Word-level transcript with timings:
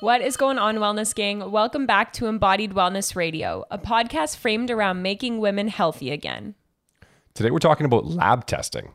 What 0.00 0.20
is 0.20 0.36
going 0.36 0.58
on, 0.58 0.76
Wellness 0.76 1.14
Gang? 1.14 1.50
Welcome 1.50 1.86
back 1.86 2.12
to 2.14 2.26
Embodied 2.26 2.72
Wellness 2.72 3.16
Radio, 3.16 3.64
a 3.70 3.78
podcast 3.78 4.36
framed 4.36 4.70
around 4.70 5.02
making 5.02 5.38
women 5.38 5.68
healthy 5.68 6.10
again. 6.10 6.54
Today 7.32 7.50
we're 7.50 7.58
talking 7.58 7.86
about 7.86 8.04
lab 8.04 8.46
testing. 8.46 8.92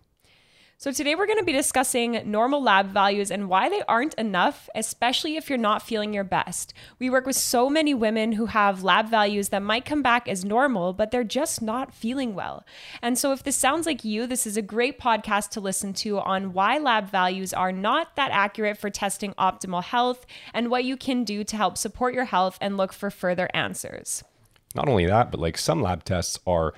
So, 0.82 0.94
today 0.94 1.14
we're 1.14 1.26
going 1.26 1.40
to 1.40 1.44
be 1.44 1.52
discussing 1.52 2.22
normal 2.24 2.64
lab 2.64 2.88
values 2.88 3.32
and 3.32 3.50
why 3.50 3.68
they 3.68 3.82
aren't 3.90 4.14
enough, 4.14 4.70
especially 4.74 5.36
if 5.36 5.50
you're 5.50 5.58
not 5.58 5.82
feeling 5.82 6.14
your 6.14 6.24
best. 6.24 6.74
We 7.00 7.10
work 7.10 7.26
with 7.26 7.36
so 7.36 7.70
many 7.70 7.94
women 7.94 8.32
who 8.32 8.46
have 8.46 8.82
lab 8.82 9.10
values 9.10 9.50
that 9.50 9.62
might 9.62 9.84
come 9.84 10.02
back 10.02 10.30
as 10.30 10.46
normal, 10.46 10.94
but 10.94 11.12
they're 11.12 11.26
just 11.26 11.62
not 11.62 11.94
feeling 11.94 12.34
well. 12.34 12.64
And 13.02 13.18
so, 13.18 13.34
if 13.34 13.44
this 13.44 13.58
sounds 13.58 13.86
like 13.86 14.06
you, 14.06 14.26
this 14.26 14.48
is 14.48 14.56
a 14.56 14.62
great 14.62 14.98
podcast 14.98 15.50
to 15.50 15.60
listen 15.60 15.92
to 15.96 16.18
on 16.20 16.54
why 16.54 16.78
lab 16.78 17.10
values 17.10 17.54
are 17.54 17.74
not 17.74 18.16
that 18.16 18.32
accurate 18.32 18.78
for 18.78 18.90
testing 18.90 19.34
optimal 19.34 19.84
health 19.84 20.26
and 20.54 20.72
what 20.72 20.86
you 20.86 20.96
can 20.96 21.26
do 21.26 21.44
to 21.44 21.58
help 21.58 21.78
support 21.78 22.14
your 22.14 22.24
health 22.24 22.58
and 22.62 22.78
look 22.78 22.94
for 22.94 23.12
further 23.12 23.50
answers. 23.54 24.24
Not 24.76 24.88
only 24.88 25.08
that, 25.08 25.30
but 25.30 25.42
like 25.42 25.58
some 25.58 25.82
lab 25.82 26.06
tests 26.06 26.40
are 26.48 26.74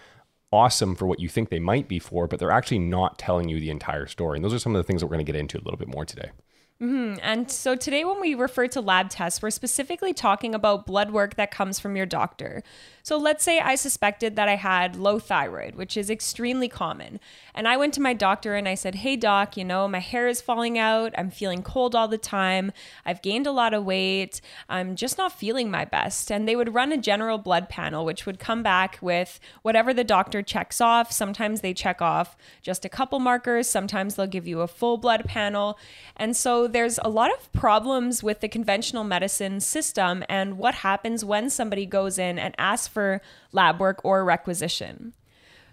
awesome 0.52 0.96
for 0.96 1.06
what 1.06 1.20
you 1.20 1.30
think 1.30 1.50
they 1.50 1.60
might 1.60 1.88
be 1.88 2.00
for, 2.00 2.28
but 2.28 2.40
they're 2.40 2.52
actually 2.52 2.80
not 2.80 3.18
telling 3.18 3.50
you 3.50 3.60
the 3.60 3.70
entire 3.70 4.08
story. 4.08 4.38
And 4.38 4.46
those 4.46 4.54
are 4.54 4.60
some 4.60 4.76
of 4.76 4.80
the 4.80 4.84
things 4.84 5.02
that 5.02 5.08
we're 5.08 5.16
going 5.16 5.26
to 5.26 5.32
get 5.32 5.40
into 5.40 5.58
a 5.58 5.64
little 5.64 5.78
bit 5.78 5.88
more 5.88 6.06
today. 6.06 6.32
Mm-hmm. 6.82 7.20
And 7.22 7.52
so 7.52 7.76
today, 7.76 8.04
when 8.04 8.20
we 8.20 8.34
refer 8.34 8.66
to 8.70 8.82
lab 8.82 9.10
tests, 9.10 9.40
we're 9.40 9.52
specifically 9.52 10.14
talking 10.14 10.56
about 10.56 10.88
blood 10.88 11.12
work 11.12 11.36
that 11.36 11.52
comes 11.52 11.80
from 11.80 11.96
your 11.96 12.08
doctor. 12.08 12.64
So 13.04 13.18
let's 13.18 13.44
say 13.44 13.60
I 13.60 13.76
suspected 13.76 14.36
that 14.36 14.48
I 14.48 14.56
had 14.56 14.96
low 14.96 15.20
thyroid, 15.20 15.76
which 15.76 15.98
is 15.98 16.10
extremely 16.10 16.68
common. 16.68 17.20
And 17.54 17.68
I 17.68 17.78
went 17.78 17.94
to 17.96 18.02
my 18.02 18.14
doctor 18.14 18.56
and 18.56 18.68
I 18.68 18.76
said, 18.76 18.96
Hey, 18.96 19.16
doc, 19.16 19.58
you 19.58 19.66
know, 19.66 19.88
my 19.88 20.00
hair 20.00 20.28
is 20.28 20.42
falling 20.42 20.78
out. 20.78 21.14
I'm 21.18 21.32
feeling 21.32 21.64
cold 21.64 21.96
all 21.96 22.08
the 22.08 22.18
time. 22.18 22.72
I've 23.06 23.22
gained 23.22 23.48
a 23.48 23.52
lot 23.52 23.74
of 23.74 23.84
weight. 23.84 24.42
I'm 24.70 24.96
just 24.96 25.18
not 25.18 25.38
feeling 25.38 25.72
my 25.72 25.86
best. 25.86 26.32
And 26.32 26.48
they 26.48 26.56
would 26.56 26.74
run 26.74 26.92
a 26.92 26.98
general 26.98 27.38
blood 27.38 27.70
panel, 27.70 28.06
which 28.06 28.26
would 28.26 28.40
come 28.40 28.64
back 28.64 28.98
with 29.02 29.40
whatever 29.62 29.94
the 29.94 30.04
doctor 30.04 30.42
checks 30.42 30.80
off. 30.80 31.12
Sometimes 31.12 31.62
they 31.62 31.74
check 31.74 32.02
off 32.02 32.36
just 32.62 32.86
a 32.86 32.90
couple 32.90 33.20
markers, 33.20 33.68
sometimes 33.68 34.16
they'll 34.16 34.28
give 34.28 34.48
you 34.48 34.62
a 34.62 34.68
full 34.68 34.98
blood 34.98 35.26
panel. 35.26 35.78
And 36.16 36.36
so 36.36 36.68
there's 36.72 37.00
a 37.04 37.10
lot 37.10 37.32
of 37.32 37.52
problems 37.54 38.24
with 38.24 38.40
the 38.40 38.48
conventional 38.48 39.04
medicine 39.04 39.60
system 39.60 40.24
and 40.28 40.58
what 40.58 40.76
happens 40.76 41.24
when 41.24 41.50
somebody 41.50 41.86
goes 41.86 42.18
in 42.18 42.40
and 42.40 42.56
asks 42.58 42.88
for 42.88 43.22
lab 43.52 43.80
work 43.80 44.02
or 44.04 44.24
requisition. 44.24 45.14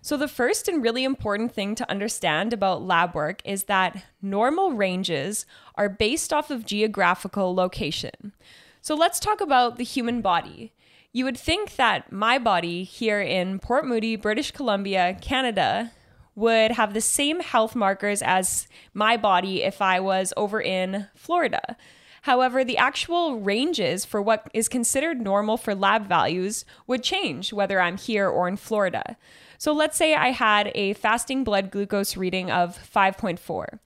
So, 0.01 0.17
the 0.17 0.29
first 0.29 0.69
and 0.69 0.83
really 0.83 1.05
important 1.05 1.53
thing 1.53 1.75
to 1.75 1.91
understand 1.91 2.53
about 2.53 2.83
lab 2.83 3.15
work 3.15 3.43
is 3.45 3.65
that 3.65 4.05
normal 4.23 4.73
ranges 4.73 5.45
are 5.75 5.89
based 5.89 6.33
off 6.33 6.51
of 6.51 6.65
geographical 6.65 7.55
location. 7.55 8.33
So, 8.81 8.95
let's 8.95 9.21
talk 9.21 9.41
about 9.41 9.77
the 9.77 9.85
human 9.85 10.21
body. 10.21 10.73
You 11.13 11.25
would 11.25 11.39
think 11.39 11.77
that 11.77 12.13
my 12.13 12.39
body 12.39 12.85
here 12.85 13.21
in 13.21 13.59
Port 13.59 13.87
Moody, 13.87 14.15
British 14.15 14.53
Columbia, 14.53 15.19
Canada, 15.21 15.93
would 16.39 16.71
have 16.73 16.95
the 16.95 17.01
same 17.01 17.41
health 17.41 17.75
markers 17.75 18.23
as 18.23 18.69
my 18.95 19.17
body 19.17 19.63
if 19.63 19.83
I 19.83 19.99
was 20.01 20.33
over 20.37 20.61
in 20.61 21.09
Florida. 21.15 21.77
However, 22.23 22.65
the 22.65 22.79
actual 22.79 23.41
ranges 23.41 24.05
for 24.05 24.23
what 24.23 24.49
is 24.55 24.69
considered 24.69 25.21
normal 25.21 25.57
for 25.57 25.75
lab 25.75 26.07
values 26.07 26.65
would 26.87 27.03
change 27.03 27.53
whether 27.53 27.81
I'm 27.81 27.97
here 27.97 28.29
or 28.29 28.49
in 28.49 28.57
Florida. 28.57 29.17
So 29.57 29.73
let's 29.73 29.97
say 29.97 30.15
I 30.15 30.31
had 30.31 30.71
a 30.75 30.93
fasting 30.95 31.43
blood 31.43 31.71
glucose 31.71 32.17
reading 32.17 32.51
of 32.51 32.79
5.4. 32.79 33.79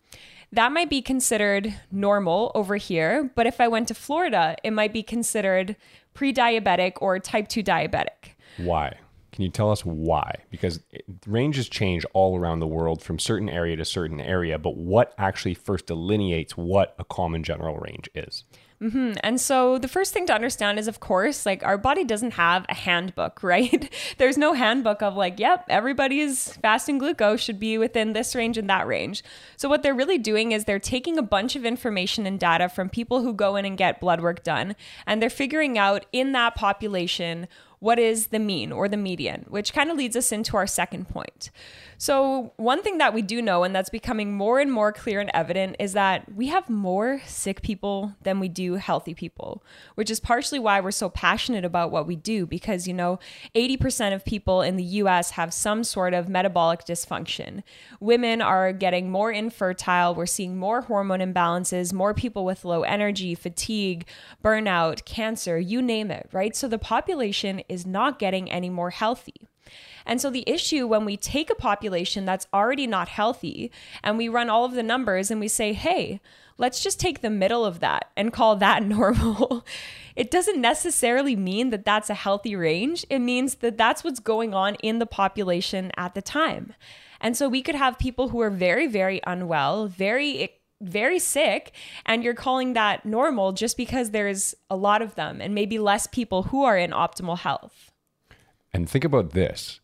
That 0.53 0.73
might 0.73 0.91
be 0.91 1.00
considered 1.00 1.75
normal 1.91 2.53
over 2.55 2.77
here, 2.77 3.30
but 3.34 3.47
if 3.47 3.58
I 3.61 3.69
went 3.69 3.89
to 3.89 3.95
Florida, 3.95 4.56
it 4.62 4.73
might 4.73 4.92
be 4.92 5.03
considered 5.03 5.77
pre 6.12 6.33
diabetic 6.33 6.95
or 7.00 7.19
type 7.19 7.48
2 7.48 7.62
diabetic. 7.62 8.35
Why? 8.58 8.96
Can 9.33 9.43
you 9.43 9.48
tell 9.48 9.70
us 9.70 9.85
why? 9.85 10.37
Because 10.51 10.81
ranges 11.27 11.69
change 11.69 12.05
all 12.13 12.39
around 12.39 12.61
the 12.61 12.67
world 12.67 13.03
from 13.03 13.19
certain 13.19 13.48
area 13.48 13.77
to 13.77 13.85
certain 13.85 14.20
area, 14.20 14.59
but 14.59 14.77
what 14.77 15.15
actually 15.17 15.55
first 15.55 15.87
delineates 15.87 16.57
what 16.57 16.95
a 16.98 17.05
common 17.05 17.42
general 17.42 17.79
range 17.79 18.11
is? 18.15 18.45
Mm-hmm. 18.83 19.13
And 19.23 19.41
so 19.41 19.79
the 19.79 19.87
first 19.87 20.13
thing 20.13 20.27
to 20.27 20.35
understand 20.35 20.77
is, 20.79 20.89
of 20.89 20.98
course, 20.98 21.47
like 21.47 21.63
our 21.63 21.79
body 21.79 22.03
doesn't 22.03 22.33
have 22.33 22.67
a 22.69 22.75
handbook, 22.75 23.42
right? 23.45 23.92
There's 24.19 24.37
no 24.37 24.55
handbook 24.55 25.03
of 25.03 25.17
like, 25.17 25.39
yep, 25.39 25.65
everybody's 25.69 26.55
fasting 26.57 26.98
glucose 26.98 27.41
should 27.41 27.61
be 27.61 27.79
within 27.79 28.13
this 28.13 28.35
range 28.35 28.59
and 28.59 28.69
that 28.69 28.87
range. 28.87 29.23
So 29.57 29.69
what 29.69 29.83
they're 29.83 29.95
really 29.95 30.19
doing 30.19 30.51
is 30.53 30.65
they're 30.65 30.81
taking 30.81 31.17
a 31.17 31.23
bunch 31.23 31.55
of 31.55 31.65
information 31.65 32.27
and 32.27 32.41
data 32.41 32.69
from 32.69 32.89
people 32.89 33.23
who 33.23 33.33
go 33.33 33.55
in 33.55 33.65
and 33.65 33.79
get 33.79 34.01
blood 34.01 34.21
work 34.21 34.42
done, 34.42 34.75
and 35.07 35.23
they're 35.23 35.31
figuring 35.31 35.79
out 35.79 36.05
in 36.13 36.33
that 36.33 36.57
population 36.57 37.47
what 37.83 37.98
is 37.98 38.29
the 38.29 38.39
mean 38.39 38.70
or 38.70 38.89
the 38.89 38.97
median, 38.97 39.45
which 39.48 39.73
kind 39.73 39.91
of 39.91 39.97
leads 39.97 40.15
us 40.15 40.31
into 40.31 40.57
our 40.57 40.69
second 40.69 41.09
point. 41.09 41.51
So, 41.98 42.53
one 42.57 42.83
thing 42.83 42.98
that 42.98 43.15
we 43.15 43.23
do 43.23 43.43
know, 43.43 43.63
and 43.63 43.75
that's 43.75 43.89
becoming 43.89 44.35
more 44.35 44.59
and 44.59 44.73
more 44.73 44.93
clear 44.93 45.20
and 45.20 45.31
evident, 45.35 45.77
is 45.79 45.92
that 45.92 46.33
we 46.35 46.48
have 46.48 46.69
more 46.69 47.21
sick 47.27 47.63
people 47.63 48.15
than 48.23 48.41
we 48.41 48.48
do 48.48 48.75
healthy 48.75 49.15
people, 49.15 49.65
which 49.95 50.11
is 50.11 50.19
partially 50.19 50.59
why 50.59 50.81
we're 50.81 50.91
so 50.91 51.09
passionate 51.09 51.65
about 51.65 51.92
what 51.92 52.07
we 52.07 52.15
do 52.17 52.47
because, 52.47 52.89
you 52.89 52.95
know, 52.95 53.21
80% 53.55 54.15
of 54.15 54.25
people 54.25 54.63
in 54.63 54.77
the 54.77 54.83
US 54.83 55.33
have 55.33 55.55
some 55.55 55.85
sort 55.85 56.13
of 56.13 56.29
metabolic 56.29 56.85
dysfunction. 56.85 57.63
Women 58.01 58.41
are 58.42 58.73
getting 58.73 59.11
more 59.11 59.31
infertile, 59.31 60.15
we're 60.15 60.27
seeing 60.27 60.57
more 60.57 60.83
hormone 60.83 61.21
imbalances, 61.21 61.92
more 61.92 62.15
people 62.15 62.45
with 62.45 62.65
low 62.65 62.83
energy, 62.83 63.37
fatigue, 63.37 64.07
burnout, 64.45 65.05
cancer, 65.05 65.59
you 65.59 65.81
name 65.81 66.11
it, 66.11 66.29
right? 66.33 66.57
So, 66.57 66.67
the 66.67 66.79
population 66.79 67.61
is 67.73 67.87
not 67.87 68.19
getting 68.19 68.51
any 68.51 68.71
more 68.71 68.91
healthy. 68.91 69.49
And 70.05 70.21
so 70.21 70.31
the 70.31 70.45
issue 70.47 70.87
when 70.87 71.05
we 71.05 71.17
take 71.17 71.51
a 71.51 71.55
population 71.55 72.25
that's 72.25 72.47
already 72.53 72.87
not 72.87 73.09
healthy 73.09 73.71
and 74.03 74.19
we 74.19 74.29
run 74.29 74.51
all 74.51 74.65
of 74.65 74.75
the 74.75 74.83
numbers 74.83 75.31
and 75.31 75.41
we 75.41 75.49
say, 75.49 75.73
hey, 75.73 76.21
let's 76.59 76.83
just 76.83 77.01
take 77.01 77.21
the 77.21 77.31
middle 77.31 77.65
of 77.65 77.81
that 77.81 78.11
and 78.17 78.33
call 78.33 78.57
that 78.57 78.83
normal. 78.87 79.65
it 80.17 80.31
doesn't 80.31 80.61
necessarily 80.61 81.37
mean 81.37 81.71
that 81.71 81.85
that's 81.85 82.11
a 82.11 82.15
healthy 82.15 82.55
range. 82.55 83.07
It 83.09 83.21
means 83.21 83.57
that 83.57 83.79
that's 83.79 84.05
what's 84.05 84.21
going 84.21 84.55
on 84.55 84.75
in 84.77 84.99
the 84.99 85.07
population 85.07 85.91
at 85.97 86.15
the 86.15 86.23
time. 86.23 86.75
And 87.21 87.37
so 87.37 87.49
we 87.49 87.63
could 87.63 87.77
have 87.77 87.99
people 87.99 88.29
who 88.29 88.41
are 88.41 88.51
very, 88.51 88.89
very 88.89 89.21
unwell, 89.25 89.87
very 89.87 90.61
very 90.83 91.19
sick 91.19 91.73
and 92.07 92.23
you're 92.25 92.35
calling 92.35 92.73
that 92.75 93.07
normal 93.07 93.53
just 93.53 93.77
because 93.77 94.11
there's 94.11 94.55
a 94.70 94.77
lot 94.77 95.03
of 95.03 95.15
them 95.15 95.41
and 95.41 95.55
maybe 95.55 95.79
less 95.79 96.07
people 96.07 96.45
who 96.45 96.65
are 96.65 96.77
in 96.77 96.91
optimal 96.91 97.39
health. 97.39 97.91
And 98.73 98.89
think 98.89 99.05
about 99.05 99.31
this 99.31 99.81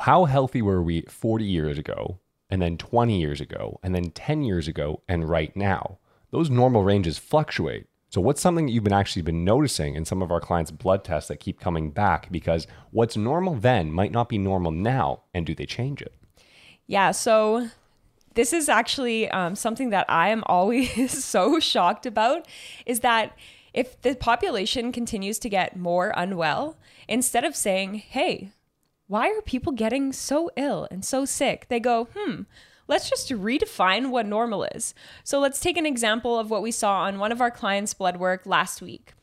how 0.00 0.24
healthy 0.24 0.62
were 0.62 0.82
we 0.82 1.02
40 1.02 1.44
years 1.44 1.78
ago, 1.78 2.18
and 2.48 2.60
then 2.60 2.76
20 2.76 3.20
years 3.20 3.40
ago, 3.40 3.78
and 3.82 3.94
then 3.94 4.10
10 4.10 4.42
years 4.42 4.68
ago, 4.68 5.02
and 5.08 5.28
right 5.28 5.54
now? 5.56 5.98
Those 6.30 6.50
normal 6.50 6.82
ranges 6.82 7.18
fluctuate. 7.18 7.86
So, 8.08 8.20
what's 8.20 8.40
something 8.40 8.66
that 8.66 8.72
you've 8.72 8.84
been 8.84 8.92
actually 8.92 9.22
been 9.22 9.44
noticing 9.44 9.94
in 9.94 10.04
some 10.04 10.22
of 10.22 10.30
our 10.30 10.40
clients' 10.40 10.70
blood 10.70 11.04
tests 11.04 11.28
that 11.28 11.40
keep 11.40 11.60
coming 11.60 11.90
back? 11.90 12.30
Because 12.30 12.66
what's 12.90 13.16
normal 13.16 13.54
then 13.54 13.90
might 13.90 14.12
not 14.12 14.28
be 14.28 14.38
normal 14.38 14.70
now, 14.70 15.22
and 15.32 15.46
do 15.46 15.54
they 15.54 15.66
change 15.66 16.02
it? 16.02 16.14
Yeah. 16.86 17.10
So, 17.10 17.68
this 18.34 18.52
is 18.52 18.68
actually 18.68 19.28
um, 19.30 19.54
something 19.54 19.90
that 19.90 20.06
I 20.08 20.28
am 20.28 20.42
always 20.46 21.24
so 21.24 21.60
shocked 21.60 22.06
about 22.06 22.46
is 22.86 23.00
that 23.00 23.36
if 23.72 24.00
the 24.02 24.14
population 24.14 24.92
continues 24.92 25.38
to 25.40 25.48
get 25.48 25.76
more 25.76 26.12
unwell, 26.16 26.76
instead 27.08 27.44
of 27.44 27.56
saying, 27.56 27.94
hey, 27.94 28.52
why 29.06 29.28
are 29.28 29.42
people 29.42 29.72
getting 29.72 30.12
so 30.12 30.50
ill 30.56 30.86
and 30.90 31.04
so 31.04 31.24
sick? 31.24 31.66
They 31.68 31.80
go, 31.80 32.08
hmm, 32.14 32.42
let's 32.88 33.08
just 33.08 33.30
redefine 33.30 34.10
what 34.10 34.26
normal 34.26 34.64
is. 34.64 34.94
So 35.24 35.38
let's 35.38 35.60
take 35.60 35.76
an 35.76 35.86
example 35.86 36.38
of 36.38 36.50
what 36.50 36.62
we 36.62 36.70
saw 36.70 37.02
on 37.02 37.18
one 37.18 37.32
of 37.32 37.40
our 37.40 37.50
clients' 37.50 37.94
blood 37.94 38.18
work 38.18 38.46
last 38.46 38.82
week. 38.82 39.14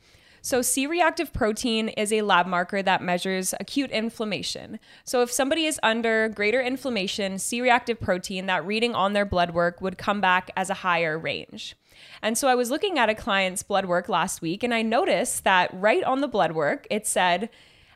So, 0.42 0.62
C 0.62 0.86
reactive 0.86 1.32
protein 1.32 1.88
is 1.88 2.12
a 2.12 2.22
lab 2.22 2.46
marker 2.46 2.82
that 2.82 3.02
measures 3.02 3.54
acute 3.60 3.90
inflammation. 3.90 4.80
So, 5.04 5.22
if 5.22 5.30
somebody 5.30 5.66
is 5.66 5.78
under 5.82 6.28
greater 6.28 6.60
inflammation, 6.60 7.38
C 7.38 7.60
reactive 7.60 8.00
protein, 8.00 8.46
that 8.46 8.66
reading 8.66 8.94
on 8.94 9.12
their 9.12 9.24
blood 9.24 9.52
work 9.52 9.80
would 9.80 9.98
come 9.98 10.20
back 10.20 10.50
as 10.56 10.70
a 10.70 10.74
higher 10.74 11.18
range. 11.18 11.76
And 12.22 12.38
so, 12.38 12.48
I 12.48 12.54
was 12.54 12.70
looking 12.70 12.98
at 12.98 13.10
a 13.10 13.14
client's 13.14 13.62
blood 13.62 13.84
work 13.84 14.08
last 14.08 14.40
week 14.40 14.62
and 14.62 14.72
I 14.72 14.82
noticed 14.82 15.44
that 15.44 15.70
right 15.74 16.04
on 16.04 16.20
the 16.20 16.28
blood 16.28 16.52
work, 16.52 16.86
it 16.90 17.06
said 17.06 17.50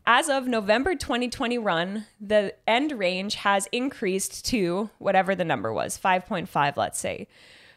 as 0.06 0.28
of 0.28 0.46
November 0.46 0.94
2021, 0.94 2.04
the 2.20 2.54
end 2.66 2.92
range 2.92 3.36
has 3.36 3.66
increased 3.72 4.44
to 4.46 4.90
whatever 4.98 5.34
the 5.34 5.46
number 5.46 5.72
was, 5.72 5.98
5.5, 5.98 6.76
let's 6.76 6.98
say. 6.98 7.26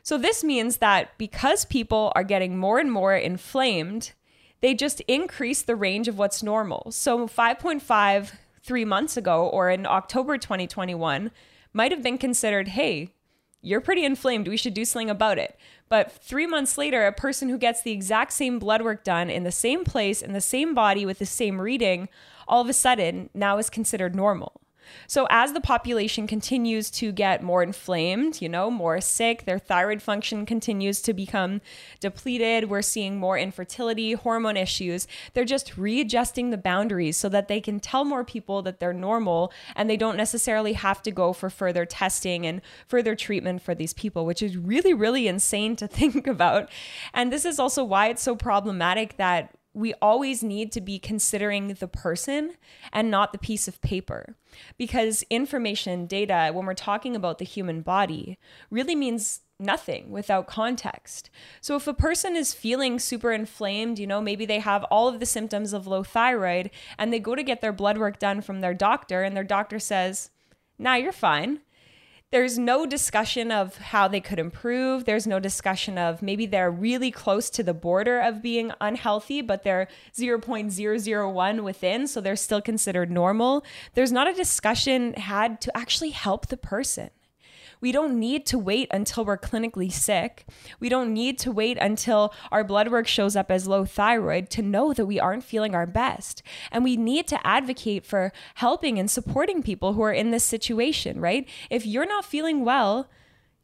So 0.04 0.18
this 0.18 0.44
means 0.44 0.78
that 0.78 1.18
because 1.18 1.64
people 1.66 2.12
are 2.16 2.24
getting 2.24 2.58
more 2.58 2.80
and 2.80 2.92
more 2.92 3.16
inflamed, 3.16 4.12
they 4.62 4.74
just 4.74 5.02
increase 5.02 5.62
the 5.62 5.76
range 5.76 6.08
of 6.08 6.18
what's 6.18 6.44
normal. 6.44 6.92
So 6.92 7.28
5.5 7.28 8.32
three 8.64 8.86
months 8.86 9.16
ago 9.16 9.48
or 9.48 9.70
in 9.70 9.86
October 9.86 10.38
2021 10.38 11.32
might 11.74 11.92
have 11.92 12.04
been 12.04 12.18
considered, 12.18 12.70
hey, 12.70 13.14
you're 13.62 13.82
pretty 13.82 14.06
inflamed. 14.06 14.48
We 14.48 14.58
should 14.58 14.74
do 14.74 14.86
something 14.86 15.10
about 15.10 15.38
it. 15.38 15.58
But 15.90 16.12
three 16.12 16.48
months 16.48 16.78
later, 16.78 17.06
a 17.06 17.12
person 17.12 17.50
who 17.50 17.58
gets 17.58 17.82
the 17.82 17.92
exact 17.92 18.34
same 18.34 18.60
blood 18.60 18.82
work 18.82 19.04
done 19.04 19.30
in 19.30 19.44
the 19.44 19.52
same 19.52 19.84
place, 19.84 20.22
in 20.22 20.34
the 20.34 20.42
same 20.42 20.74
body, 20.74 21.06
with 21.06 21.20
the 21.20 21.26
same 21.26 21.62
reading, 21.62 22.10
all 22.48 22.62
of 22.62 22.70
a 22.70 22.74
sudden 22.74 23.30
now 23.34 23.58
is 23.58 23.70
considered 23.70 24.16
normal. 24.16 24.62
So, 25.08 25.28
as 25.30 25.54
the 25.54 25.62
population 25.62 26.28
continues 26.28 26.90
to 26.92 27.12
get 27.12 27.44
more 27.44 27.64
inflamed, 27.64 28.42
you 28.42 28.50
know, 28.50 28.70
more 28.70 29.02
sick, 29.02 29.46
their 29.46 29.60
thyroid 29.60 30.02
function 30.02 30.46
continues 30.46 31.02
to 31.02 31.14
become 31.14 31.62
depleted, 32.00 32.70
we're 32.70 32.82
seeing 32.82 33.18
more 33.18 33.38
infertility, 33.38 34.14
hormone 34.14 34.58
issues. 34.58 35.08
They're 35.34 35.46
just 35.46 35.78
readjusting 35.78 36.50
the 36.50 36.58
boundaries 36.58 37.18
so 37.18 37.30
that 37.30 37.48
they 37.48 37.62
can 37.62 37.80
tell 37.80 38.06
more 38.06 38.24
people 38.24 38.62
that 38.64 38.80
they're 38.80 38.94
normal 38.94 39.52
and 39.76 39.90
they 39.90 39.98
don't 39.98 40.18
necessarily 40.18 40.74
have 40.74 41.02
to 41.04 41.12
go 41.12 41.34
for 41.34 41.50
further 41.50 41.86
testing 41.86 42.46
and 42.46 42.62
further 42.88 43.16
treatment 43.16 43.62
for 43.62 43.76
these 43.76 43.94
people, 43.94 44.26
which 44.26 44.42
is 44.42 44.58
really, 44.58 44.94
really 44.94 45.28
insane 45.28 45.76
to 45.76 45.88
think 45.98 46.28
about. 46.28 46.70
And 47.14 47.32
this 47.32 47.46
is 47.46 47.60
also 47.60 47.84
why 47.84 48.08
it's 48.08 48.22
so 48.22 48.36
problematic 48.36 49.18
that 49.18 49.54
we 49.74 49.94
always 50.02 50.42
need 50.42 50.72
to 50.72 50.82
be 50.82 50.98
considering 50.98 51.68
the 51.68 51.88
person 51.88 52.54
and 52.92 53.12
not 53.12 53.32
the 53.32 53.38
piece 53.38 53.68
of 53.68 53.82
paper. 53.82 54.36
Because 54.78 55.24
information, 55.30 56.08
data, 56.08 56.52
when 56.52 56.66
we're 56.66 56.74
talking 56.74 57.16
about 57.16 57.38
the 57.38 57.46
human 57.46 57.82
body, 57.82 58.40
really 58.72 58.96
means 58.96 59.42
nothing 59.60 60.12
without 60.12 60.48
context. 60.48 61.30
So 61.62 61.76
if 61.76 61.88
a 61.88 61.94
person 61.94 62.36
is 62.36 62.54
feeling 62.54 63.00
super 63.00 63.32
inflamed, 63.32 64.00
you 64.00 64.08
know, 64.08 64.22
maybe 64.22 64.46
they 64.46 64.60
have 64.60 64.84
all 64.86 65.08
of 65.08 65.20
the 65.20 65.26
symptoms 65.26 65.74
of 65.74 65.88
low 65.88 66.04
thyroid 66.04 66.70
and 66.98 67.12
they 67.12 67.20
go 67.20 67.36
to 67.36 67.44
get 67.44 67.62
their 67.62 67.74
blood 67.74 67.98
work 67.98 68.20
done 68.20 68.42
from 68.42 68.62
their 68.62 68.74
doctor 68.74 69.24
and 69.24 69.36
their 69.36 69.44
doctor 69.44 69.80
says, 69.80 70.30
"Nah, 70.78 70.96
you're 70.96 71.12
fine." 71.12 71.62
There's 72.30 72.60
no 72.60 72.86
discussion 72.86 73.52
of 73.52 73.78
how 73.78 74.08
they 74.08 74.20
could 74.20 74.38
improve. 74.38 75.06
There's 75.06 75.26
no 75.26 75.40
discussion 75.40 75.98
of 75.98 76.22
maybe 76.22 76.46
they're 76.46 76.70
really 76.70 77.10
close 77.10 77.50
to 77.52 77.64
the 77.64 77.74
border 77.74 78.20
of 78.20 78.42
being 78.42 78.72
unhealthy, 78.82 79.42
but 79.42 79.64
they're 79.64 79.88
0.001 80.14 81.64
within, 81.64 82.06
so 82.06 82.20
they're 82.20 82.36
still 82.36 82.62
considered 82.62 83.10
normal. 83.10 83.64
There's 83.94 84.12
not 84.12 84.28
a 84.28 84.34
discussion 84.34 85.14
had 85.14 85.62
to 85.62 85.78
actually 85.78 86.10
help 86.10 86.48
the 86.48 86.58
person. 86.58 87.12
We 87.82 87.92
don't 87.92 88.20
need 88.20 88.46
to 88.48 88.58
wait 88.58 88.88
until 88.92 89.26
we're 89.26 89.38
clinically 89.38 89.92
sick. 89.92 90.46
We 90.80 90.90
don't 90.90 91.14
need 91.14 91.38
to 91.40 91.52
wait 91.52 91.78
until 91.78 92.34
our 92.52 92.64
blood 92.64 92.90
work 92.90 93.08
shows 93.08 93.36
up 93.36 93.52
as 93.52 93.68
low 93.68 93.86
thyroid 93.86 94.50
to 94.52 94.62
know 94.62 94.94
that 94.94 95.06
we 95.06 95.20
aren't 95.20 95.44
feeling 95.44 95.76
our 95.76 95.86
best. 95.86 96.42
And 96.72 96.84
we 96.84 96.98
need 96.98 97.28
to 97.28 97.48
advocate 97.48 98.06
for 98.06 98.32
helping 98.56 98.98
and 99.00 99.10
supporting 99.10 99.64
people 99.64 99.94
who 99.94 100.02
are 100.02 100.14
in 100.14 100.32
this 100.32 100.44
situation, 100.44 101.20
right? 101.20 101.48
If 101.70 101.86
you're 101.86 102.08
not 102.08 102.26
feeling 102.26 102.66
well, 102.66 103.08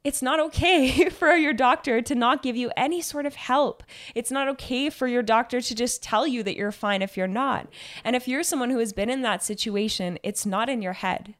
it's 0.04 0.21
not 0.21 0.39
okay 0.39 1.09
for 1.09 1.36
your 1.36 1.54
doctor 1.54 2.01
to 2.01 2.16
not 2.16 2.44
give 2.44 2.56
you 2.56 2.71
any 2.75 3.01
sort 3.01 3.25
of 3.25 3.36
help. 3.36 3.83
It's 4.16 4.31
not 4.31 4.48
okay 4.50 4.89
for 4.89 5.07
your 5.07 5.24
doctor 5.24 5.62
to 5.62 5.75
just 5.75 6.04
tell 6.04 6.27
you 6.27 6.44
that 6.44 6.57
you're 6.57 6.71
fine 6.71 7.01
if 7.01 7.16
you're 7.16 7.27
not. 7.27 7.68
And 8.04 8.16
if 8.16 8.27
you're 8.27 8.44
someone 8.44 8.69
who 8.69 8.80
has 8.80 8.94
been 8.94 9.09
in 9.09 9.21
that 9.21 9.44
situation, 9.44 10.19
it's 10.24 10.45
not 10.45 10.69
in 10.69 10.81
your 10.81 10.94
head. 10.94 11.36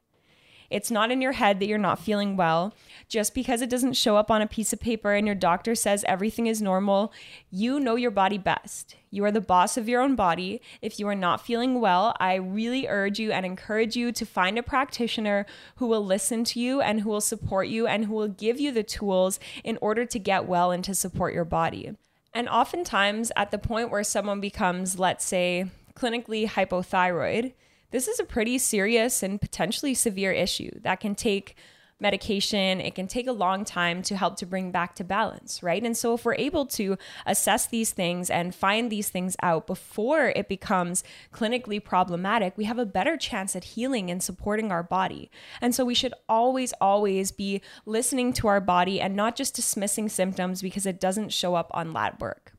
It's 0.74 0.90
not 0.90 1.12
in 1.12 1.22
your 1.22 1.32
head 1.32 1.60
that 1.60 1.68
you're 1.68 1.78
not 1.78 2.00
feeling 2.00 2.36
well. 2.36 2.74
Just 3.08 3.32
because 3.32 3.62
it 3.62 3.70
doesn't 3.70 3.92
show 3.92 4.16
up 4.16 4.28
on 4.28 4.42
a 4.42 4.46
piece 4.48 4.72
of 4.72 4.80
paper 4.80 5.12
and 5.12 5.24
your 5.24 5.36
doctor 5.36 5.76
says 5.76 6.04
everything 6.08 6.48
is 6.48 6.60
normal, 6.60 7.12
you 7.48 7.78
know 7.78 7.94
your 7.94 8.10
body 8.10 8.38
best. 8.38 8.96
You 9.08 9.24
are 9.24 9.30
the 9.30 9.40
boss 9.40 9.76
of 9.76 9.88
your 9.88 10.02
own 10.02 10.16
body. 10.16 10.60
If 10.82 10.98
you 10.98 11.06
are 11.06 11.14
not 11.14 11.46
feeling 11.46 11.80
well, 11.80 12.12
I 12.18 12.34
really 12.34 12.88
urge 12.88 13.20
you 13.20 13.30
and 13.30 13.46
encourage 13.46 13.94
you 13.94 14.10
to 14.10 14.26
find 14.26 14.58
a 14.58 14.64
practitioner 14.64 15.46
who 15.76 15.86
will 15.86 16.04
listen 16.04 16.42
to 16.42 16.58
you 16.58 16.80
and 16.80 17.02
who 17.02 17.10
will 17.10 17.20
support 17.20 17.68
you 17.68 17.86
and 17.86 18.06
who 18.06 18.14
will 18.14 18.26
give 18.26 18.58
you 18.58 18.72
the 18.72 18.82
tools 18.82 19.38
in 19.62 19.78
order 19.80 20.04
to 20.04 20.18
get 20.18 20.46
well 20.46 20.72
and 20.72 20.82
to 20.82 20.94
support 20.96 21.34
your 21.34 21.44
body. 21.44 21.94
And 22.32 22.48
oftentimes, 22.48 23.30
at 23.36 23.52
the 23.52 23.58
point 23.58 23.92
where 23.92 24.02
someone 24.02 24.40
becomes, 24.40 24.98
let's 24.98 25.24
say, 25.24 25.66
clinically 25.94 26.48
hypothyroid, 26.48 27.52
this 27.94 28.08
is 28.08 28.18
a 28.18 28.24
pretty 28.24 28.58
serious 28.58 29.22
and 29.22 29.40
potentially 29.40 29.94
severe 29.94 30.32
issue 30.32 30.80
that 30.82 30.98
can 30.98 31.14
take 31.14 31.54
medication. 32.00 32.80
It 32.80 32.96
can 32.96 33.06
take 33.06 33.28
a 33.28 33.32
long 33.32 33.64
time 33.64 34.02
to 34.02 34.16
help 34.16 34.36
to 34.38 34.46
bring 34.46 34.72
back 34.72 34.96
to 34.96 35.04
balance 35.04 35.62
right? 35.62 35.80
And 35.80 35.96
so 35.96 36.14
if 36.14 36.24
we're 36.24 36.34
able 36.34 36.66
to 36.66 36.98
assess 37.24 37.68
these 37.68 37.92
things 37.92 38.30
and 38.30 38.52
find 38.52 38.90
these 38.90 39.10
things 39.10 39.36
out 39.44 39.68
before 39.68 40.32
it 40.34 40.48
becomes 40.48 41.04
clinically 41.32 41.82
problematic 41.82 42.58
we 42.58 42.64
have 42.64 42.80
a 42.80 42.84
better 42.84 43.16
chance 43.16 43.54
at 43.54 43.62
healing 43.62 44.10
and 44.10 44.20
supporting 44.20 44.72
our 44.72 44.82
body. 44.82 45.30
And 45.60 45.72
so 45.72 45.84
we 45.84 45.94
should 45.94 46.14
always 46.28 46.72
always 46.80 47.30
be 47.30 47.62
listening 47.86 48.32
to 48.32 48.48
our 48.48 48.60
body 48.60 49.00
and 49.00 49.14
not 49.14 49.36
just 49.36 49.54
dismissing 49.54 50.08
symptoms 50.08 50.62
because 50.62 50.84
it 50.84 50.98
doesn't 50.98 51.32
show 51.32 51.54
up 51.54 51.70
on 51.72 51.92
lab 51.92 52.20
work. 52.20 52.54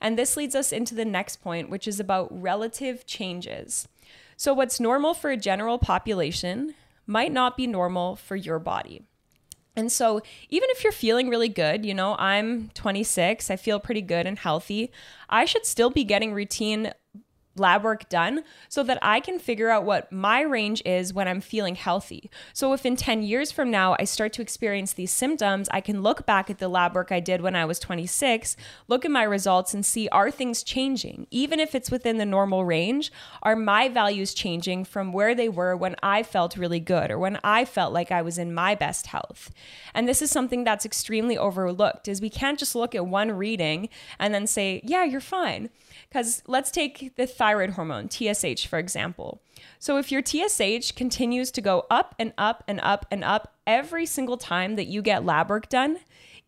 And 0.00 0.18
this 0.18 0.36
leads 0.36 0.56
us 0.56 0.72
into 0.72 0.96
the 0.96 1.04
next 1.04 1.36
point 1.36 1.70
which 1.70 1.86
is 1.86 2.00
about 2.00 2.26
relative 2.32 3.06
changes 3.06 3.86
so, 4.42 4.52
what's 4.52 4.80
normal 4.80 5.14
for 5.14 5.30
a 5.30 5.36
general 5.36 5.78
population 5.78 6.74
might 7.06 7.30
not 7.30 7.56
be 7.56 7.68
normal 7.68 8.16
for 8.16 8.34
your 8.34 8.58
body. 8.58 9.02
And 9.76 9.92
so, 9.92 10.20
even 10.48 10.68
if 10.72 10.82
you're 10.82 10.92
feeling 10.92 11.28
really 11.28 11.48
good, 11.48 11.86
you 11.86 11.94
know, 11.94 12.16
I'm 12.18 12.70
26, 12.74 13.52
I 13.52 13.54
feel 13.54 13.78
pretty 13.78 14.02
good 14.02 14.26
and 14.26 14.36
healthy, 14.36 14.90
I 15.28 15.44
should 15.44 15.64
still 15.64 15.90
be 15.90 16.02
getting 16.02 16.34
routine 16.34 16.92
lab 17.56 17.84
work 17.84 18.08
done 18.08 18.42
so 18.68 18.82
that 18.82 18.98
I 19.02 19.20
can 19.20 19.38
figure 19.38 19.68
out 19.68 19.84
what 19.84 20.10
my 20.10 20.40
range 20.40 20.82
is 20.84 21.12
when 21.12 21.28
I'm 21.28 21.40
feeling 21.40 21.74
healthy. 21.74 22.30
So 22.52 22.72
if 22.72 22.86
in 22.86 22.96
10 22.96 23.22
years 23.22 23.52
from 23.52 23.70
now 23.70 23.96
I 23.98 24.04
start 24.04 24.32
to 24.34 24.42
experience 24.42 24.92
these 24.92 25.10
symptoms, 25.10 25.68
I 25.70 25.80
can 25.80 26.02
look 26.02 26.24
back 26.26 26.50
at 26.50 26.58
the 26.58 26.68
lab 26.68 26.94
work 26.94 27.12
I 27.12 27.20
did 27.20 27.40
when 27.40 27.54
I 27.54 27.64
was 27.64 27.78
26, 27.78 28.56
look 28.88 29.04
at 29.04 29.10
my 29.10 29.22
results 29.22 29.74
and 29.74 29.84
see 29.84 30.08
are 30.08 30.30
things 30.30 30.62
changing? 30.62 31.26
Even 31.30 31.60
if 31.60 31.74
it's 31.74 31.90
within 31.90 32.18
the 32.18 32.26
normal 32.26 32.64
range, 32.64 33.12
are 33.42 33.56
my 33.56 33.88
values 33.88 34.34
changing 34.34 34.84
from 34.84 35.12
where 35.12 35.34
they 35.34 35.48
were 35.48 35.76
when 35.76 35.96
I 36.02 36.22
felt 36.22 36.56
really 36.56 36.80
good 36.80 37.10
or 37.10 37.18
when 37.18 37.38
I 37.44 37.64
felt 37.64 37.92
like 37.92 38.10
I 38.10 38.22
was 38.22 38.38
in 38.38 38.54
my 38.54 38.74
best 38.74 39.08
health? 39.08 39.50
And 39.94 40.08
this 40.08 40.22
is 40.22 40.30
something 40.30 40.64
that's 40.64 40.86
extremely 40.86 41.36
overlooked 41.36 42.08
is 42.08 42.20
we 42.20 42.30
can't 42.30 42.58
just 42.58 42.74
look 42.74 42.94
at 42.94 43.06
one 43.06 43.32
reading 43.32 43.88
and 44.18 44.32
then 44.32 44.46
say, 44.46 44.80
"Yeah, 44.84 45.04
you're 45.04 45.20
fine." 45.20 45.70
Because 46.12 46.42
let's 46.46 46.70
take 46.70 47.16
the 47.16 47.26
thyroid 47.26 47.70
hormone, 47.70 48.10
TSH, 48.10 48.66
for 48.66 48.78
example. 48.78 49.40
So 49.78 49.96
if 49.96 50.12
your 50.12 50.20
TSH 50.22 50.92
continues 50.92 51.50
to 51.52 51.62
go 51.62 51.86
up 51.90 52.14
and 52.18 52.34
up 52.36 52.62
and 52.68 52.80
up 52.82 53.06
and 53.10 53.24
up 53.24 53.54
every 53.66 54.04
single 54.04 54.36
time 54.36 54.76
that 54.76 54.88
you 54.88 55.00
get 55.00 55.24
lab 55.24 55.48
work 55.48 55.70
done, 55.70 56.00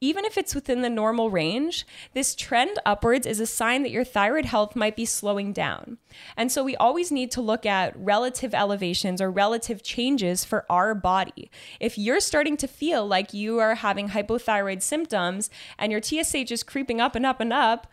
even 0.02 0.26
if 0.26 0.36
it's 0.36 0.54
within 0.54 0.82
the 0.82 0.90
normal 0.90 1.30
range, 1.30 1.86
this 2.12 2.34
trend 2.34 2.78
upwards 2.84 3.26
is 3.26 3.40
a 3.40 3.46
sign 3.46 3.82
that 3.84 3.90
your 3.90 4.04
thyroid 4.04 4.44
health 4.44 4.76
might 4.76 4.96
be 4.96 5.06
slowing 5.06 5.54
down. 5.54 5.96
And 6.36 6.52
so 6.52 6.62
we 6.62 6.76
always 6.76 7.10
need 7.10 7.30
to 7.30 7.40
look 7.40 7.64
at 7.64 7.96
relative 7.96 8.52
elevations 8.52 9.22
or 9.22 9.30
relative 9.30 9.82
changes 9.82 10.44
for 10.44 10.66
our 10.68 10.94
body. 10.94 11.50
If 11.80 11.96
you're 11.96 12.20
starting 12.20 12.58
to 12.58 12.68
feel 12.68 13.06
like 13.06 13.32
you 13.32 13.60
are 13.60 13.76
having 13.76 14.10
hypothyroid 14.10 14.82
symptoms 14.82 15.48
and 15.78 15.90
your 15.90 16.02
TSH 16.02 16.52
is 16.52 16.62
creeping 16.62 17.00
up 17.00 17.16
and 17.16 17.24
up 17.24 17.40
and 17.40 17.50
up, 17.50 17.86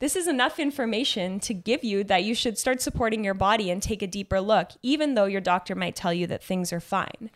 this 0.00 0.14
is 0.14 0.28
enough 0.28 0.58
information 0.58 1.40
to 1.40 1.54
give 1.54 1.82
you 1.82 2.04
that 2.04 2.24
you 2.24 2.34
should 2.34 2.56
start 2.56 2.80
supporting 2.80 3.24
your 3.24 3.34
body 3.34 3.70
and 3.70 3.82
take 3.82 4.02
a 4.02 4.06
deeper 4.06 4.40
look, 4.40 4.70
even 4.82 5.14
though 5.14 5.24
your 5.24 5.40
doctor 5.40 5.74
might 5.74 5.96
tell 5.96 6.12
you 6.12 6.26
that 6.28 6.42
things 6.42 6.72
are 6.72 6.80
fine. 6.80 7.30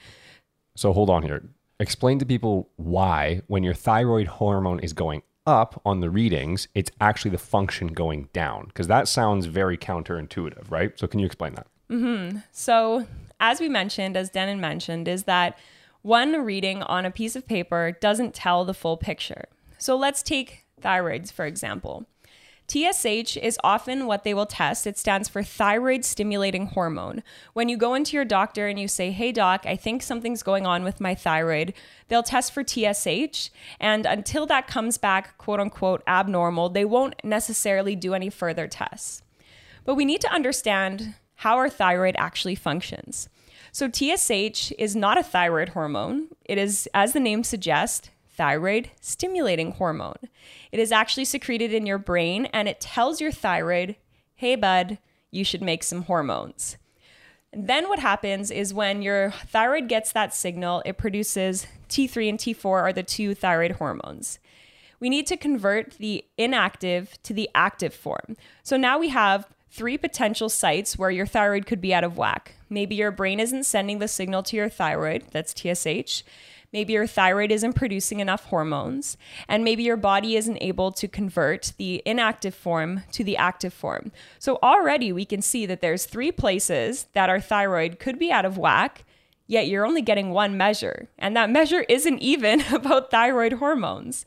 So 0.76 0.92
hold 0.92 1.11
on 1.11 1.23
here. 1.23 1.42
Explain 1.81 2.19
to 2.21 2.26
people 2.26 2.71
why, 2.76 3.42
when 3.49 3.64
your 3.64 3.75
thyroid 3.75 4.28
hormone 4.28 4.78
is 4.78 4.92
going 4.92 5.23
up 5.47 5.81
on 5.85 6.00
the 6.00 6.11
readings, 6.11 6.69
it's 6.75 6.90
actually 7.00 7.33
the 7.33 7.38
function 7.38 7.88
going 7.88 8.28
down. 8.33 8.66
Because 8.66 8.87
that 8.87 9.09
sounds 9.09 9.47
very 9.47 9.76
counterintuitive, 9.76 10.71
right? 10.71 10.97
So 10.99 11.07
can 11.09 11.19
you 11.19 11.26
explain 11.26 11.54
that? 11.57 11.66
Mm-hmm. 11.90 12.38
So, 12.52 13.07
as 13.40 13.61
we 13.61 13.69
mentioned, 13.69 14.16
as 14.16 14.31
Denon 14.31 14.61
mentioned, 14.61 15.09
is 15.09 15.25
that 15.25 15.59
one 16.02 16.45
reading 16.45 16.83
on 16.85 17.04
a 17.04 17.11
piece 17.11 17.37
of 17.37 17.47
paper 17.47 17.97
doesn't 18.00 18.35
tell 18.35 18.64
the 18.64 18.75
full 18.75 18.97
picture. 18.97 19.47
So 19.78 19.97
let's 19.97 20.23
take 20.23 20.64
thyroids, 20.81 21.33
for 21.33 21.45
example. 21.45 22.07
TSH 22.69 23.37
is 23.37 23.59
often 23.62 24.07
what 24.07 24.25
they 24.25 24.35
will 24.35 24.47
test. 24.47 24.87
It 24.87 24.99
stands 24.99 25.28
for 25.28 25.42
thyroid 25.42 26.04
stimulating 26.04 26.66
hormone. 26.66 27.23
When 27.52 27.69
you 27.69 27.76
go 27.76 27.95
into 27.95 28.16
your 28.16 28.25
doctor 28.25 28.66
and 28.69 28.78
you 28.78 28.88
say, 28.88 29.11
Hey, 29.11 29.33
doc, 29.33 29.64
I 29.66 29.76
think 29.76 30.02
something's 30.02 30.42
going 30.42 30.66
on 30.66 30.85
with 30.85 31.00
my 31.00 31.14
thyroid, 31.14 31.75
they'll 32.09 32.23
test 32.23 32.52
for 32.52 32.64
TSH. 32.66 33.50
And 33.78 34.07
until 34.07 34.47
that 34.47 34.66
comes 34.66 34.99
back, 34.99 35.37
quote 35.38 35.61
unquote, 35.61 36.02
abnormal, 36.07 36.71
they 36.71 36.85
won't 36.85 37.14
necessarily 37.25 37.97
do 37.97 38.14
any 38.14 38.31
further 38.31 38.66
tests. 38.66 39.23
But 39.85 39.97
we 39.97 40.04
need 40.04 40.21
to 40.21 40.33
understand 40.33 41.14
how 41.37 41.57
our 41.57 41.69
thyroid 41.69 42.14
actually 42.19 42.54
functions. 42.54 43.28
So, 43.75 43.88
TSH 43.88 44.73
is 44.78 44.95
not 44.95 45.19
a 45.19 45.23
thyroid 45.23 45.71
hormone. 45.71 46.28
It 46.45 46.59
is, 46.59 46.88
as 46.92 47.14
the 47.14 47.21
name 47.21 47.42
suggests, 47.42 48.11
thyroid 48.35 48.91
stimulating 49.01 49.73
hormone. 49.73 50.29
It 50.71 50.81
is 50.81 50.93
actually 50.93 51.25
secreted 51.27 51.73
in 51.73 51.87
your 51.87 51.99
brain 51.99 52.47
and 52.47 52.69
it 52.69 52.81
tells 52.81 53.21
your 53.21 53.33
thyroid, 53.33 53.97
hey, 54.35 54.57
bud, 54.57 54.99
you 55.31 55.45
should 55.45 55.62
make 55.62 55.83
some 55.83 56.03
hormones. 56.03 56.77
And 57.53 57.69
then 57.69 57.89
what 57.89 57.99
happens 57.99 58.51
is 58.51 58.73
when 58.73 59.03
your 59.03 59.33
thyroid 59.47 59.89
gets 59.89 60.12
that 60.12 60.35
signal, 60.35 60.83
it 60.87 60.97
produces 60.97 61.67
T3 61.89 62.31
and 62.31 62.39
T4 62.39 62.65
are 62.65 62.93
the 62.93 63.03
two 63.03 63.35
thyroid 63.35 63.73
hormones. 63.73 64.39
We 65.01 65.11
need 65.11 65.27
to 65.27 65.37
convert 65.37 65.93
the 65.99 66.25
inactive 66.39 67.21
to 67.25 67.35
the 67.35 67.51
active 67.55 67.93
form. 67.93 68.37
So 68.62 68.77
now 68.77 68.99
we 68.99 69.09
have 69.09 69.49
three 69.69 69.99
potential 69.99 70.49
sites 70.49 70.97
where 70.97 71.11
your 71.11 71.27
thyroid 71.27 71.67
could 71.67 71.81
be 71.81 71.93
out 71.93 72.05
of 72.05 72.17
whack. 72.17 72.55
Maybe 72.71 72.95
your 72.95 73.11
brain 73.11 73.41
isn't 73.41 73.65
sending 73.65 73.99
the 73.99 74.09
signal 74.09 74.43
to 74.45 74.57
your 74.57 74.69
thyroid, 74.69 75.25
that's 75.33 75.55
TSH. 75.55 76.23
Maybe 76.73 76.95
your 76.95 77.07
thyroid 77.07 77.52
isn't 77.52 77.75
producing 77.75 78.21
enough 78.21 78.47
hormones, 78.47 79.19
and 79.47 79.62
maybe 79.62 79.83
your 79.83 79.99
body 79.99 80.37
isn't 80.37 80.59
able 80.62 80.91
to 80.93 81.07
convert 81.07 81.75
the 81.76 82.02
inactive 82.07 82.55
form 82.55 83.02
to 83.12 83.23
the 83.23 83.37
active 83.37 83.75
form. 83.75 84.11
So 84.38 84.59
already 84.62 85.12
we 85.12 85.26
can 85.26 85.43
see 85.43 85.67
that 85.67 85.83
there's 85.83 86.07
three 86.07 86.33
places 86.33 87.09
that 87.12 87.29
our 87.29 87.41
thyroid 87.41 87.99
could 87.99 88.19
be 88.19 88.33
out 88.33 88.47
of 88.47 88.57
whack, 88.57 89.05
yet 89.47 89.69
you're 89.69 89.85
only 89.85 90.00
getting 90.00 90.31
one 90.31 90.57
measure, 90.57 91.11
and 91.19 91.37
that 91.37 91.50
measure 91.50 91.85
isn't 91.91 92.21
even 92.21 92.61
about 92.73 93.11
thyroid 93.11 93.55
hormones. 93.55 94.25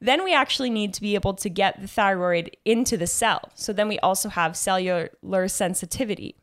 Then 0.00 0.24
we 0.24 0.34
actually 0.34 0.70
need 0.70 0.94
to 0.94 1.00
be 1.00 1.14
able 1.14 1.34
to 1.34 1.48
get 1.48 1.80
the 1.80 1.86
thyroid 1.86 2.56
into 2.64 2.96
the 2.96 3.06
cell. 3.06 3.50
So 3.54 3.72
then 3.72 3.86
we 3.86 4.00
also 4.00 4.30
have 4.30 4.56
cellular 4.56 5.46
sensitivity. 5.46 6.34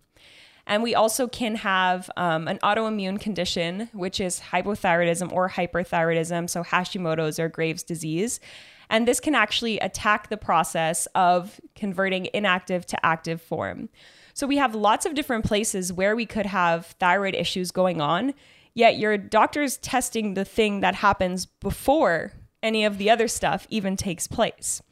And 0.70 0.84
we 0.84 0.94
also 0.94 1.28
can 1.28 1.56
have 1.56 2.12
um, 2.16 2.48
an 2.48 2.60
autoimmune 2.60 3.20
condition, 3.20 3.90
which 3.92 4.20
is 4.20 4.40
hypothyroidism 4.40 5.34
or 5.34 5.50
hyperthyroidism, 5.50 6.48
so 6.48 6.64
Hashimoto's 6.64 7.40
or 7.40 7.50
Graves' 7.50 7.82
disease. 7.82 8.40
And 8.88 9.08
this 9.08 9.20
can 9.20 9.34
actually 9.34 9.80
attack 9.80 10.30
the 10.30 10.38
process 10.38 11.08
of 11.16 11.60
converting 11.76 12.30
inactive 12.36 12.86
to 12.86 13.04
active 13.04 13.42
form. 13.42 13.90
So 14.36 14.46
we 14.46 14.58
have 14.58 14.76
lots 14.76 15.08
of 15.08 15.16
different 15.16 15.44
places 15.44 15.92
where 15.92 16.16
we 16.16 16.28
could 16.28 16.46
have 16.46 16.86
thyroid 17.00 17.34
issues 17.34 17.72
going 17.72 18.00
on, 18.00 18.36
yet 18.76 19.00
your 19.00 19.18
doctor's 19.18 19.78
testing 19.78 20.36
the 20.36 20.46
thing 20.46 20.82
that 20.82 20.96
happens 20.96 21.48
before 21.48 22.34
any 22.62 22.86
of 22.86 23.00
the 23.00 23.10
other 23.10 23.28
stuff 23.28 23.66
even 23.72 23.98
takes 23.98 24.28
place. 24.28 24.84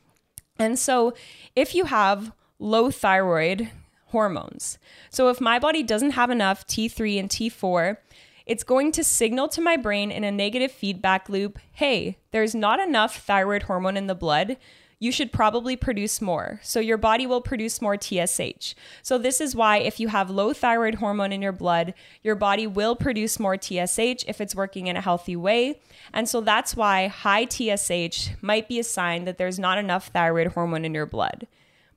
And 0.58 0.80
so, 0.80 1.14
if 1.56 1.76
you 1.76 1.86
have 1.86 2.32
low 2.58 2.90
thyroid 2.90 3.70
hormones, 4.08 4.78
so 5.10 5.30
if 5.30 5.42
my 5.42 5.60
body 5.60 5.84
doesn't 5.84 6.12
have 6.12 6.30
enough 6.30 6.66
T3 6.68 7.20
and 7.20 7.30
T4, 7.30 7.98
it's 8.46 8.64
going 8.64 8.92
to 8.94 9.04
signal 9.04 9.48
to 9.50 9.62
my 9.62 9.76
brain 9.76 10.10
in 10.10 10.24
a 10.24 10.32
negative 10.32 10.72
feedback 10.72 11.30
loop 11.30 11.60
hey, 11.74 12.18
there's 12.32 12.56
not 12.56 12.80
enough 12.80 13.20
thyroid 13.20 13.64
hormone 13.64 13.98
in 13.98 14.08
the 14.08 14.16
blood 14.16 14.58
you 15.00 15.12
should 15.12 15.32
probably 15.32 15.76
produce 15.76 16.22
more. 16.22 16.60
So 16.64 16.80
your 16.80 16.98
body 16.98 17.28
will 17.28 17.42
produce 17.42 17.82
more 17.82 17.98
TSH. 18.00 18.74
So 19.04 19.18
this 19.18 19.40
is 19.40 19.56
why 19.56 19.78
if 19.78 20.00
you 20.00 20.08
have 20.08 20.30
low 20.30 20.54
thyroid 20.54 20.96
hormone 20.96 21.32
in 21.32 21.42
your 21.42 21.52
blood, 21.52 21.94
your 22.24 22.36
body 22.36 22.66
will 22.66 22.96
produce 22.96 23.40
more 23.40 23.58
TSH 23.58 24.26
if 24.28 24.42
it's 24.42 24.56
working 24.56 24.88
in 24.88 24.98
a 24.98 25.02
healthy 25.02 25.36
way. 25.36 25.80
And 26.14 26.28
so 26.28 26.42
that's 26.42 26.76
why 26.76 27.08
high 27.08 27.46
TSH 27.46 28.30
might 28.42 28.68
be 28.68 28.80
a 28.80 28.84
sign 28.84 29.26
that 29.26 29.38
there's 29.38 29.60
not 29.60 29.78
enough 29.78 30.08
thyroid 30.08 30.48
hormone 30.48 30.86
in 30.86 30.96
your 30.96 31.06
blood. 31.06 31.48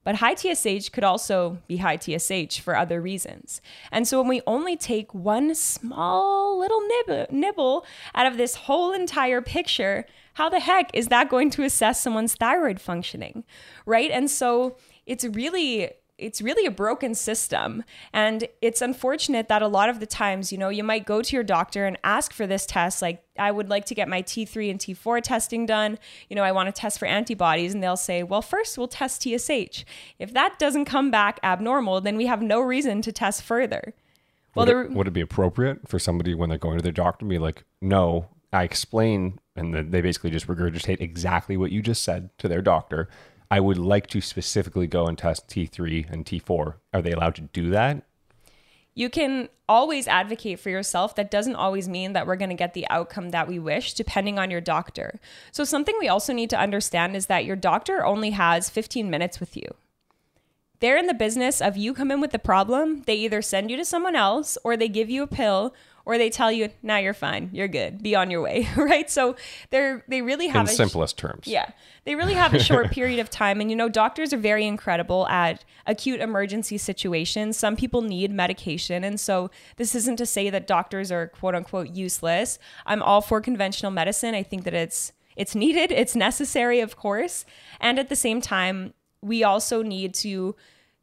But 0.03 0.17
high 0.17 0.35
TSH 0.35 0.89
could 0.91 1.05
also 1.05 1.59
be 1.67 1.77
high 1.77 1.99
TSH 1.99 2.61
for 2.61 2.75
other 2.75 3.01
reasons. 3.01 3.61
And 3.93 4.09
so 4.09 4.21
when 4.21 4.29
we 4.29 4.41
only 4.47 4.77
take 4.77 5.13
one 5.13 5.55
small 5.55 6.59
little 6.59 6.81
nibble, 6.81 7.27
nibble 7.31 7.85
out 8.15 8.27
of 8.27 8.39
this 8.39 8.55
whole 8.55 8.93
entire 8.93 9.43
picture, 9.43 10.07
how 10.35 10.49
the 10.49 10.61
heck 10.61 10.91
is 10.95 11.09
that 11.09 11.29
going 11.29 11.51
to 11.51 11.65
assess 11.65 12.01
someone's 12.01 12.35
thyroid 12.35 12.81
functioning? 12.81 13.45
Right? 13.85 14.11
And 14.11 14.31
so 14.31 14.77
it's 15.05 15.25
really 15.25 15.91
it's 16.21 16.43
really 16.43 16.67
a 16.67 16.71
broken 16.71 17.15
system. 17.15 17.83
And 18.13 18.47
it's 18.61 18.83
unfortunate 18.83 19.49
that 19.49 19.63
a 19.63 19.69
lot 19.69 19.89
of 19.89 20.01
the 20.01 20.07
times 20.07 20.53
you 20.53 20.59
know 20.59 20.69
you 20.69 20.85
might 20.85 21.07
go 21.07 21.23
to 21.23 21.37
your 21.37 21.43
doctor 21.43 21.87
and 21.87 21.99
ask 22.05 22.33
for 22.33 22.47
this 22.47 22.67
test 22.67 23.03
like 23.03 23.25
i 23.39 23.51
would 23.51 23.69
like 23.69 23.87
to 23.87 23.95
get 23.95 24.09
my 24.09 24.23
t3 24.23 24.71
and 24.71 24.79
t4 24.79 25.23
testing 25.23 25.67
done. 25.67 25.99
You 26.29 26.37
know 26.37 26.43
i 26.43 26.53
want 26.53 26.75
to 26.75 26.79
test 26.79 26.99
for 26.99 27.07
antibodies. 27.07 27.75
And 27.75 27.83
they'll 27.83 27.97
say 27.97 28.23
well 28.23 28.43
first 28.43 28.79
we'll 28.79 28.89
test 28.89 29.23
tsh 29.23 29.85
if 30.19 30.33
that 30.35 30.59
doesn't 30.59 30.85
come 30.85 31.11
back 31.11 31.41
abnormal 31.43 32.01
then 32.01 32.17
we 32.17 32.27
have 32.27 32.43
no 32.43 32.61
reason 32.61 33.03
to 33.03 33.13
test 33.13 33.43
further. 33.43 33.95
Well 34.55 34.67
would 34.67 34.87
it, 34.87 34.91
would 34.93 35.07
it 35.07 35.13
be 35.13 35.21
appropriate 35.21 35.89
for 35.89 35.99
somebody 35.99 36.35
when 36.35 36.49
they're 36.49 36.59
going 36.59 36.77
to 36.77 36.83
their 36.83 36.93
doctor 36.93 37.25
to 37.25 37.29
be 37.29 37.39
like 37.39 37.65
no 37.81 38.27
i 38.53 38.65
explain 38.65 39.39
and 39.57 39.93
they 39.93 40.01
basically 40.01 40.31
just 40.31 40.47
regurgitate 40.47 41.01
exactly 41.01 41.57
what 41.57 41.73
you 41.73 41.83
just 41.83 42.03
said 42.03 42.31
to 42.39 42.49
their 42.49 42.63
doctor 42.63 43.09
I 43.51 43.61
would 43.61 43.79
like 43.79 44.07
to 44.09 44.21
specifically 44.21 44.87
go 44.87 45.07
and 45.07 45.19
test 45.19 45.49
T3 45.49 46.11
and 46.11 46.25
T4. 46.25 46.75
Are 46.95 47.03
they 47.03 47.13
allowed 47.13 47.35
to 47.37 47.43
do 47.43 47.71
that? 47.71 48.05
You 48.95 49.11
can 49.11 49.49
always 49.69 50.07
advocate 50.07 50.61
for 50.61 50.71
yourself. 50.71 51.15
That 51.15 51.31
doesn't 51.31 51.57
always 51.57 51.89
mean 51.89 52.13
that 52.13 52.27
we're 52.27 52.37
going 52.37 52.51
to 52.51 52.57
get 52.57 52.75
the 52.75 52.87
outcome 52.91 53.31
that 53.31 53.49
we 53.49 53.59
wish, 53.59 53.95
depending 53.95 54.39
on 54.39 54.51
your 54.51 54.61
doctor. 54.61 55.21
So, 55.53 55.65
something 55.65 55.95
we 55.99 56.09
also 56.09 56.33
need 56.33 56.51
to 56.51 56.59
understand 56.59 57.17
is 57.17 57.27
that 57.27 57.45
your 57.45 57.57
doctor 57.57 58.05
only 58.05 58.31
has 58.31 58.69
15 58.69 59.09
minutes 59.09 59.41
with 59.41 59.57
you. 59.57 59.75
They're 60.81 60.97
in 60.97 61.07
the 61.07 61.15
business 61.15 61.61
of 61.61 61.77
you 61.77 61.93
come 61.93 62.11
in 62.11 62.21
with 62.21 62.33
the 62.33 62.39
problem, 62.39 63.03
they 63.03 63.15
either 63.17 63.43
send 63.43 63.71
you 63.71 63.77
to 63.77 63.85
someone 63.85 64.17
else 64.17 64.57
or 64.65 64.77
they 64.77 64.89
give 64.89 65.11
you 65.11 65.23
a 65.23 65.27
pill 65.27 65.75
or 66.11 66.19
they 66.19 66.29
tell 66.29 66.51
you 66.51 66.71
now 66.83 66.97
you're 66.97 67.15
fine. 67.15 67.51
You're 67.53 67.69
good. 67.69 68.03
Be 68.03 68.17
on 68.17 68.33
your 68.33 68.43
way. 68.43 68.69
Right? 68.77 69.09
So 69.09 69.37
they're 69.71 70.03
they 70.09 70.23
really 70.23 70.49
have 70.49 70.69
in 70.69 70.75
simplest 70.75 71.17
sh- 71.17 71.21
terms. 71.21 71.47
Yeah. 71.47 71.71
They 72.05 72.17
really 72.17 72.35
have 72.35 72.53
a 72.53 72.59
short 72.71 72.91
period 72.91 73.21
of 73.21 73.31
time 73.31 73.61
and 73.61 73.71
you 73.71 73.77
know 73.77 73.89
doctors 73.89 74.33
are 74.33 74.39
very 74.39 74.67
incredible 74.67 75.29
at 75.29 75.65
acute 75.87 76.21
emergency 76.21 76.77
situations. 76.79 77.57
Some 77.57 77.77
people 77.77 78.03
need 78.03 78.33
medication 78.33 79.05
and 79.05 79.21
so 79.21 79.51
this 79.77 79.95
isn't 79.95 80.17
to 80.17 80.27
say 80.27 80.51
that 80.51 80.67
doctors 80.67 81.13
are 81.13 81.29
quote 81.29 81.55
unquote 81.55 81.91
useless. 81.91 82.59
I'm 82.87 83.03
all 83.03 83.21
for 83.21 83.41
conventional 83.41 83.93
medicine. 83.93 84.35
I 84.35 84.43
think 84.43 84.65
that 84.65 84.75
it's 84.75 85.13
it's 85.37 85.55
needed. 85.55 85.93
It's 85.93 86.17
necessary 86.17 86.81
of 86.81 86.97
course. 86.97 87.45
And 87.81 88.01
at 88.01 88.09
the 88.09 88.17
same 88.17 88.41
time 88.41 88.95
we 89.23 89.45
also 89.45 89.83
need 89.83 90.15
to 90.15 90.57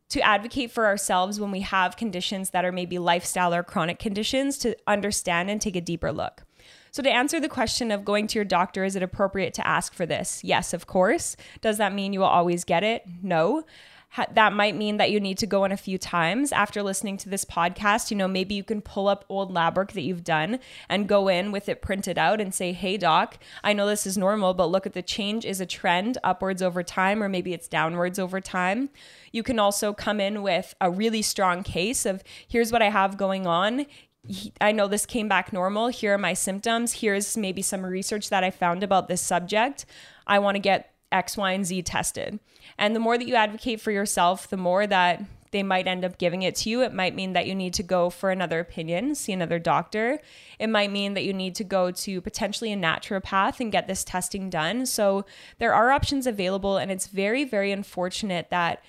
to 0.09 0.21
advocate 0.21 0.71
for 0.71 0.85
ourselves 0.85 1.39
when 1.39 1.51
we 1.51 1.61
have 1.61 1.97
conditions 1.97 2.51
that 2.51 2.65
are 2.65 2.71
maybe 2.71 2.97
lifestyle 2.97 3.53
or 3.53 3.63
chronic 3.63 3.99
conditions 3.99 4.57
to 4.59 4.75
understand 4.87 5.49
and 5.49 5.61
take 5.61 5.75
a 5.75 5.81
deeper 5.81 6.11
look. 6.11 6.43
So, 6.91 7.03
to 7.03 7.11
answer 7.11 7.39
the 7.39 7.49
question 7.49 7.91
of 7.91 8.05
going 8.05 8.27
to 8.27 8.35
your 8.35 8.45
doctor, 8.45 8.83
is 8.83 8.95
it 8.95 9.03
appropriate 9.03 9.53
to 9.55 9.67
ask 9.67 9.93
for 9.93 10.05
this? 10.05 10.43
Yes, 10.43 10.73
of 10.73 10.87
course. 10.87 11.35
Does 11.61 11.77
that 11.77 11.93
mean 11.93 12.13
you 12.13 12.21
will 12.21 12.27
always 12.27 12.63
get 12.63 12.83
it? 12.83 13.03
No 13.21 13.65
that 14.33 14.53
might 14.53 14.75
mean 14.75 14.97
that 14.97 15.11
you 15.11 15.19
need 15.19 15.37
to 15.39 15.47
go 15.47 15.63
in 15.63 15.71
a 15.71 15.77
few 15.77 15.97
times 15.97 16.51
after 16.51 16.81
listening 16.81 17.17
to 17.17 17.29
this 17.29 17.45
podcast. 17.45 18.11
You 18.11 18.17
know, 18.17 18.27
maybe 18.27 18.55
you 18.55 18.63
can 18.63 18.81
pull 18.81 19.07
up 19.07 19.25
old 19.29 19.51
lab 19.51 19.77
work 19.77 19.93
that 19.93 20.01
you've 20.01 20.23
done 20.23 20.59
and 20.89 21.07
go 21.07 21.27
in 21.27 21.51
with 21.51 21.69
it 21.69 21.81
printed 21.81 22.17
out 22.17 22.41
and 22.41 22.53
say, 22.53 22.73
Hey, 22.73 22.97
doc, 22.97 23.37
I 23.63 23.73
know 23.73 23.87
this 23.87 24.07
is 24.07 24.17
normal, 24.17 24.53
but 24.53 24.69
look 24.69 24.85
at 24.85 24.93
the 24.93 25.01
change 25.01 25.45
is 25.45 25.61
a 25.61 25.65
trend 25.65 26.17
upwards 26.23 26.61
over 26.61 26.83
time, 26.83 27.21
or 27.21 27.29
maybe 27.29 27.53
it's 27.53 27.67
downwards 27.67 28.19
over 28.19 28.41
time. 28.41 28.89
You 29.31 29.43
can 29.43 29.59
also 29.59 29.93
come 29.93 30.19
in 30.19 30.41
with 30.41 30.73
a 30.81 30.89
really 30.89 31.21
strong 31.21 31.63
case 31.63 32.05
of 32.05 32.23
here's 32.47 32.71
what 32.71 32.81
I 32.81 32.89
have 32.89 33.17
going 33.17 33.45
on. 33.45 33.85
I 34.59 34.71
know 34.71 34.87
this 34.87 35.05
came 35.05 35.27
back 35.27 35.53
normal. 35.53 35.87
Here 35.87 36.13
are 36.13 36.17
my 36.17 36.33
symptoms. 36.33 36.93
Here's 36.93 37.37
maybe 37.37 37.61
some 37.61 37.85
research 37.85 38.29
that 38.29 38.43
I 38.43 38.51
found 38.51 38.83
about 38.83 39.07
this 39.07 39.21
subject. 39.21 39.85
I 40.25 40.39
want 40.39 40.55
to 40.55 40.59
get 40.59 40.93
X, 41.11 41.37
Y, 41.37 41.51
and 41.51 41.65
Z 41.65 41.81
tested. 41.83 42.39
And 42.77 42.95
the 42.95 42.99
more 42.99 43.17
that 43.17 43.27
you 43.27 43.35
advocate 43.35 43.81
for 43.81 43.91
yourself, 43.91 44.47
the 44.49 44.57
more 44.57 44.85
that 44.87 45.23
they 45.51 45.63
might 45.63 45.87
end 45.87 46.03
up 46.03 46.17
giving 46.17 46.41
it 46.41 46.55
to 46.55 46.69
you. 46.69 46.81
It 46.81 46.93
might 46.93 47.15
mean 47.15 47.33
that 47.33 47.47
you 47.47 47.55
need 47.55 47.73
to 47.75 47.83
go 47.83 48.09
for 48.09 48.31
another 48.31 48.59
opinion, 48.59 49.15
see 49.15 49.33
another 49.33 49.59
doctor. 49.59 50.19
It 50.59 50.67
might 50.67 50.91
mean 50.91 51.13
that 51.13 51.23
you 51.23 51.33
need 51.33 51.55
to 51.55 51.63
go 51.63 51.91
to 51.91 52.21
potentially 52.21 52.73
a 52.73 52.77
naturopath 52.77 53.59
and 53.59 53.71
get 53.71 53.87
this 53.87 54.03
testing 54.03 54.49
done. 54.49 54.85
So 54.85 55.25
there 55.57 55.73
are 55.73 55.91
options 55.91 56.27
available, 56.27 56.77
and 56.77 56.91
it's 56.91 57.07
very, 57.07 57.43
very 57.43 57.71
unfortunate 57.71 58.49
that 58.49 58.83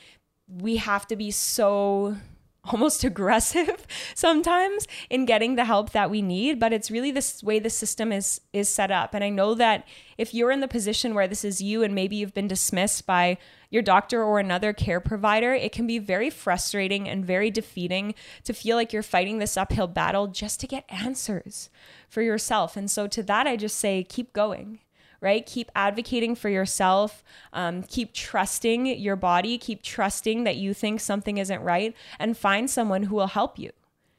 we 0.48 0.76
have 0.76 1.06
to 1.08 1.16
be 1.16 1.30
so 1.30 2.16
almost 2.72 3.04
aggressive 3.04 3.86
sometimes 4.14 4.86
in 5.08 5.24
getting 5.24 5.54
the 5.54 5.64
help 5.64 5.90
that 5.90 6.10
we 6.10 6.20
need 6.20 6.58
but 6.58 6.72
it's 6.72 6.90
really 6.90 7.10
this 7.10 7.42
way 7.42 7.58
the 7.58 7.70
system 7.70 8.12
is 8.12 8.40
is 8.52 8.68
set 8.68 8.90
up. 8.90 9.14
And 9.14 9.24
i 9.24 9.28
know 9.28 9.54
that 9.54 9.86
if 10.16 10.34
you're 10.34 10.50
in 10.50 10.60
the 10.60 10.68
position 10.68 11.14
where 11.14 11.28
this 11.28 11.44
is 11.44 11.62
you 11.62 11.82
and 11.82 11.94
maybe 11.94 12.16
you've 12.16 12.34
been 12.34 12.48
dismissed 12.48 13.06
by 13.06 13.38
your 13.70 13.82
doctor 13.82 14.22
or 14.22 14.38
another 14.38 14.72
care 14.72 15.00
provider 15.00 15.54
it 15.54 15.72
can 15.72 15.86
be 15.86 15.98
very 15.98 16.30
frustrating 16.30 17.08
and 17.08 17.24
very 17.24 17.50
defeating 17.50 18.14
to 18.44 18.52
feel 18.52 18.76
like 18.76 18.92
you're 18.92 19.02
fighting 19.02 19.38
this 19.38 19.56
uphill 19.56 19.86
battle 19.86 20.26
just 20.26 20.60
to 20.60 20.66
get 20.66 20.84
answers 20.88 21.70
for 22.08 22.22
yourself. 22.22 22.76
And 22.76 22.90
so 22.90 23.06
to 23.06 23.22
that 23.22 23.46
i 23.46 23.56
just 23.56 23.76
say 23.76 24.02
keep 24.02 24.32
going 24.32 24.80
right? 25.20 25.44
Keep 25.44 25.70
advocating 25.74 26.34
for 26.34 26.48
yourself. 26.48 27.24
Um, 27.52 27.82
keep 27.82 28.12
trusting 28.12 28.86
your 28.86 29.16
body. 29.16 29.58
Keep 29.58 29.82
trusting 29.82 30.44
that 30.44 30.56
you 30.56 30.74
think 30.74 31.00
something 31.00 31.38
isn't 31.38 31.62
right 31.62 31.94
and 32.18 32.36
find 32.36 32.70
someone 32.70 33.04
who 33.04 33.16
will 33.16 33.28
help 33.28 33.58
you 33.58 33.70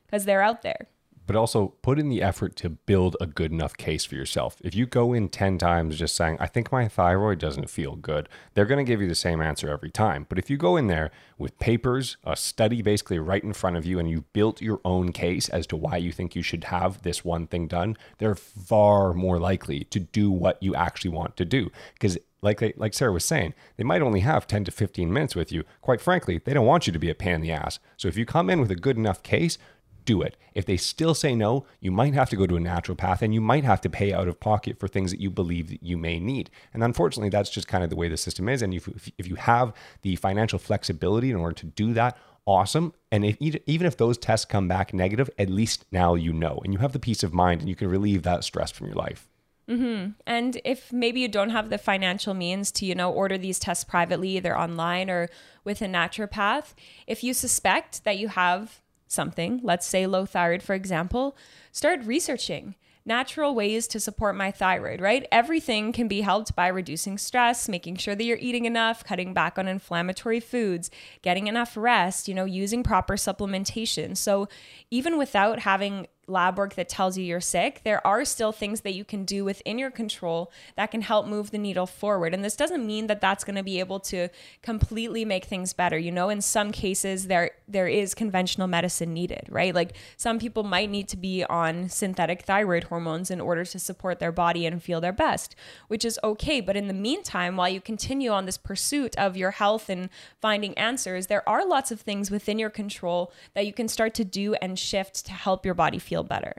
because 0.05 0.25
they're 0.25 0.41
out 0.41 0.61
there. 0.61 0.87
But 1.29 1.35
also 1.35 1.75
put 1.83 1.99
in 1.99 2.09
the 2.09 2.23
effort 2.23 2.55
to 2.55 2.71
build 2.71 3.15
a 3.21 3.27
good 3.27 3.51
enough 3.51 3.77
case 3.77 4.03
for 4.03 4.15
yourself. 4.15 4.57
If 4.63 4.73
you 4.73 4.87
go 4.87 5.13
in 5.13 5.29
10 5.29 5.59
times 5.59 5.99
just 5.99 6.15
saying, 6.15 6.37
I 6.39 6.47
think 6.47 6.71
my 6.71 6.87
thyroid 6.87 7.37
doesn't 7.37 7.69
feel 7.69 7.95
good, 7.95 8.27
they're 8.55 8.65
going 8.65 8.83
to 8.83 8.91
give 8.91 8.99
you 8.99 9.07
the 9.07 9.13
same 9.13 9.39
answer 9.39 9.69
every 9.69 9.91
time. 9.91 10.25
But 10.27 10.39
if 10.39 10.49
you 10.49 10.57
go 10.57 10.75
in 10.75 10.87
there 10.87 11.11
with 11.37 11.59
papers, 11.59 12.17
a 12.23 12.35
study 12.35 12.81
basically 12.81 13.19
right 13.19 13.43
in 13.43 13.53
front 13.53 13.77
of 13.77 13.85
you, 13.85 13.99
and 13.99 14.09
you 14.09 14.25
built 14.33 14.59
your 14.59 14.81
own 14.83 15.11
case 15.11 15.49
as 15.49 15.67
to 15.67 15.77
why 15.77 15.97
you 15.97 16.11
think 16.11 16.35
you 16.35 16.41
should 16.41 16.63
have 16.63 17.03
this 17.03 17.23
one 17.23 17.45
thing 17.45 17.67
done, 17.67 17.95
they're 18.17 18.33
far 18.33 19.13
more 19.13 19.37
likely 19.37 19.83
to 19.83 19.99
do 19.99 20.31
what 20.31 20.57
you 20.63 20.73
actually 20.73 21.11
want 21.11 21.37
to 21.37 21.45
do. 21.45 21.71
Because 21.93 22.17
like 22.41 22.59
they, 22.59 22.73
like 22.75 22.93
Sarah 22.93 23.11
was 23.11 23.25
saying, 23.25 23.53
they 23.77 23.83
might 23.83 24.01
only 24.01 24.21
have 24.21 24.47
10 24.47 24.63
to 24.65 24.71
15 24.71 25.11
minutes 25.11 25.35
with 25.35 25.51
you. 25.51 25.63
Quite 25.81 26.01
frankly, 26.01 26.39
they 26.43 26.53
don't 26.53 26.65
want 26.65 26.87
you 26.87 26.93
to 26.93 26.99
be 26.99 27.09
a 27.09 27.15
pain 27.15 27.35
in 27.35 27.41
the 27.41 27.51
ass. 27.51 27.79
So 27.97 28.07
if 28.07 28.17
you 28.17 28.25
come 28.25 28.49
in 28.49 28.61
with 28.61 28.71
a 28.71 28.75
good 28.75 28.97
enough 28.97 29.21
case, 29.23 29.57
do 30.05 30.21
it. 30.21 30.37
If 30.53 30.65
they 30.65 30.77
still 30.77 31.13
say 31.13 31.35
no, 31.35 31.65
you 31.79 31.91
might 31.91 32.13
have 32.13 32.29
to 32.31 32.35
go 32.35 32.47
to 32.47 32.57
a 32.57 32.59
naturopath 32.59 33.21
and 33.21 33.33
you 33.33 33.41
might 33.41 33.63
have 33.63 33.81
to 33.81 33.89
pay 33.89 34.13
out 34.13 34.27
of 34.27 34.39
pocket 34.39 34.79
for 34.79 34.87
things 34.87 35.11
that 35.11 35.19
you 35.19 35.29
believe 35.29 35.69
that 35.69 35.83
you 35.83 35.97
may 35.97 36.19
need. 36.19 36.49
And 36.73 36.83
unfortunately, 36.83 37.29
that's 37.29 37.49
just 37.49 37.67
kind 37.67 37.83
of 37.83 37.89
the 37.89 37.95
way 37.95 38.07
the 38.07 38.17
system 38.17 38.49
is. 38.49 38.61
And 38.61 38.73
if, 38.73 39.11
if 39.17 39.27
you 39.27 39.35
have 39.35 39.73
the 40.01 40.15
financial 40.15 40.59
flexibility 40.59 41.29
in 41.29 41.35
order 41.35 41.55
to 41.55 41.65
do 41.65 41.93
that, 41.93 42.17
awesome. 42.45 42.93
And 43.11 43.23
if, 43.25 43.37
even 43.39 43.87
if 43.87 43.97
those 43.97 44.17
tests 44.17 44.45
come 44.45 44.67
back 44.67 44.93
negative, 44.93 45.29
at 45.37 45.49
least 45.49 45.85
now 45.91 46.15
you 46.15 46.33
know 46.33 46.59
and 46.63 46.73
you 46.73 46.79
have 46.79 46.93
the 46.93 46.99
peace 46.99 47.23
of 47.23 47.33
mind 47.33 47.61
and 47.61 47.69
you 47.69 47.75
can 47.75 47.89
relieve 47.89 48.23
that 48.23 48.43
stress 48.43 48.71
from 48.71 48.87
your 48.87 48.95
life. 48.95 49.29
Mm-hmm. 49.69 50.11
And 50.25 50.59
if 50.65 50.91
maybe 50.91 51.19
you 51.19 51.27
don't 51.27 51.51
have 51.51 51.69
the 51.69 51.77
financial 51.77 52.33
means 52.33 52.71
to, 52.71 52.85
you 52.85 52.95
know, 52.95 53.11
order 53.11 53.37
these 53.37 53.59
tests 53.59 53.83
privately, 53.83 54.29
either 54.29 54.57
online 54.57 55.11
or 55.11 55.29
with 55.63 55.83
a 55.83 55.85
naturopath, 55.85 56.73
if 57.05 57.23
you 57.23 57.35
suspect 57.35 58.03
that 58.03 58.17
you 58.17 58.29
have 58.29 58.81
something, 59.09 59.59
let's 59.63 59.85
say 59.85 60.07
low 60.07 60.25
thyroid, 60.25 60.63
for 60.63 60.73
example, 60.73 61.35
start 61.73 62.01
researching 62.05 62.75
natural 63.05 63.55
ways 63.55 63.87
to 63.87 63.99
support 63.99 64.35
my 64.35 64.51
thyroid, 64.51 65.01
right? 65.01 65.25
Everything 65.31 65.91
can 65.91 66.07
be 66.07 66.21
helped 66.21 66.55
by 66.55 66.67
reducing 66.67 67.17
stress, 67.17 67.67
making 67.67 67.95
sure 67.95 68.13
that 68.13 68.23
you're 68.23 68.37
eating 68.37 68.65
enough, 68.65 69.03
cutting 69.03 69.33
back 69.33 69.57
on 69.57 69.67
inflammatory 69.67 70.39
foods, 70.39 70.91
getting 71.23 71.47
enough 71.47 71.75
rest, 71.75 72.27
you 72.27 72.35
know, 72.35 72.45
using 72.45 72.83
proper 72.83 73.15
supplementation. 73.15 74.15
So, 74.15 74.47
even 74.91 75.17
without 75.17 75.59
having 75.59 76.07
lab 76.29 76.57
work 76.57 76.75
that 76.75 76.89
tells 76.89 77.17
you 77.17 77.23
you're 77.23 77.41
sick, 77.41 77.81
there 77.83 78.05
are 78.05 78.23
still 78.25 78.51
things 78.51 78.81
that 78.81 78.93
you 78.93 79.03
can 79.03 79.25
do 79.25 79.43
within 79.43 79.77
your 79.77 79.91
control 79.91 80.51
that 80.75 80.91
can 80.91 81.01
help 81.01 81.27
move 81.27 81.51
the 81.51 81.57
needle 81.57 81.87
forward. 81.87 82.33
And 82.33 82.43
this 82.43 82.55
doesn't 82.55 82.85
mean 82.85 83.07
that 83.07 83.21
that's 83.21 83.43
going 83.43 83.55
to 83.55 83.63
be 83.63 83.79
able 83.79 83.99
to 84.01 84.29
completely 84.61 85.25
make 85.25 85.45
things 85.45 85.73
better. 85.73 85.97
You 85.97 86.11
know, 86.11 86.29
in 86.29 86.41
some 86.41 86.71
cases 86.71 87.27
there 87.27 87.51
there 87.67 87.87
is 87.87 88.15
conventional 88.15 88.67
medicine 88.67 89.13
needed, 89.13 89.45
right? 89.49 89.75
Like 89.75 89.95
some 90.17 90.39
people 90.39 90.63
might 90.63 90.89
need 90.89 91.07
to 91.09 91.17
be 91.17 91.43
on 91.43 91.89
synthetic 91.89 92.43
thyroid 92.43 92.85
hormones 92.85 93.29
in 93.29 93.39
order 93.39 93.63
to 93.65 93.79
support 93.79 94.19
their 94.19 94.31
body 94.31 94.65
and 94.65 94.81
feel 94.81 95.01
their 95.01 95.13
best, 95.13 95.55
which 95.87 96.03
is 96.03 96.19
okay, 96.23 96.61
but 96.61 96.75
in 96.75 96.87
the 96.87 96.93
meantime, 96.93 97.57
while 97.57 97.69
you 97.69 97.81
continue 97.81 98.31
on 98.31 98.45
this 98.45 98.57
pursuit 98.57 99.15
of 99.17 99.37
your 99.37 99.51
health 99.51 99.89
and 99.89 100.09
finding 100.41 100.77
answers, 100.77 101.27
there 101.27 101.47
are 101.47 101.65
lots 101.65 101.91
of 101.91 102.01
things 102.01 102.31
within 102.31 102.59
your 102.59 102.69
control 102.69 103.31
that 103.53 103.65
you 103.65 103.73
can 103.73 103.87
start 103.87 104.13
to 104.15 104.25
do 104.25 104.55
and 104.55 104.79
shift 104.79 105.25
to 105.25 105.31
help 105.31 105.65
your 105.65 105.75
body 105.75 105.99
feel 105.99 106.18
feel 106.19 106.23
better. 106.27 106.53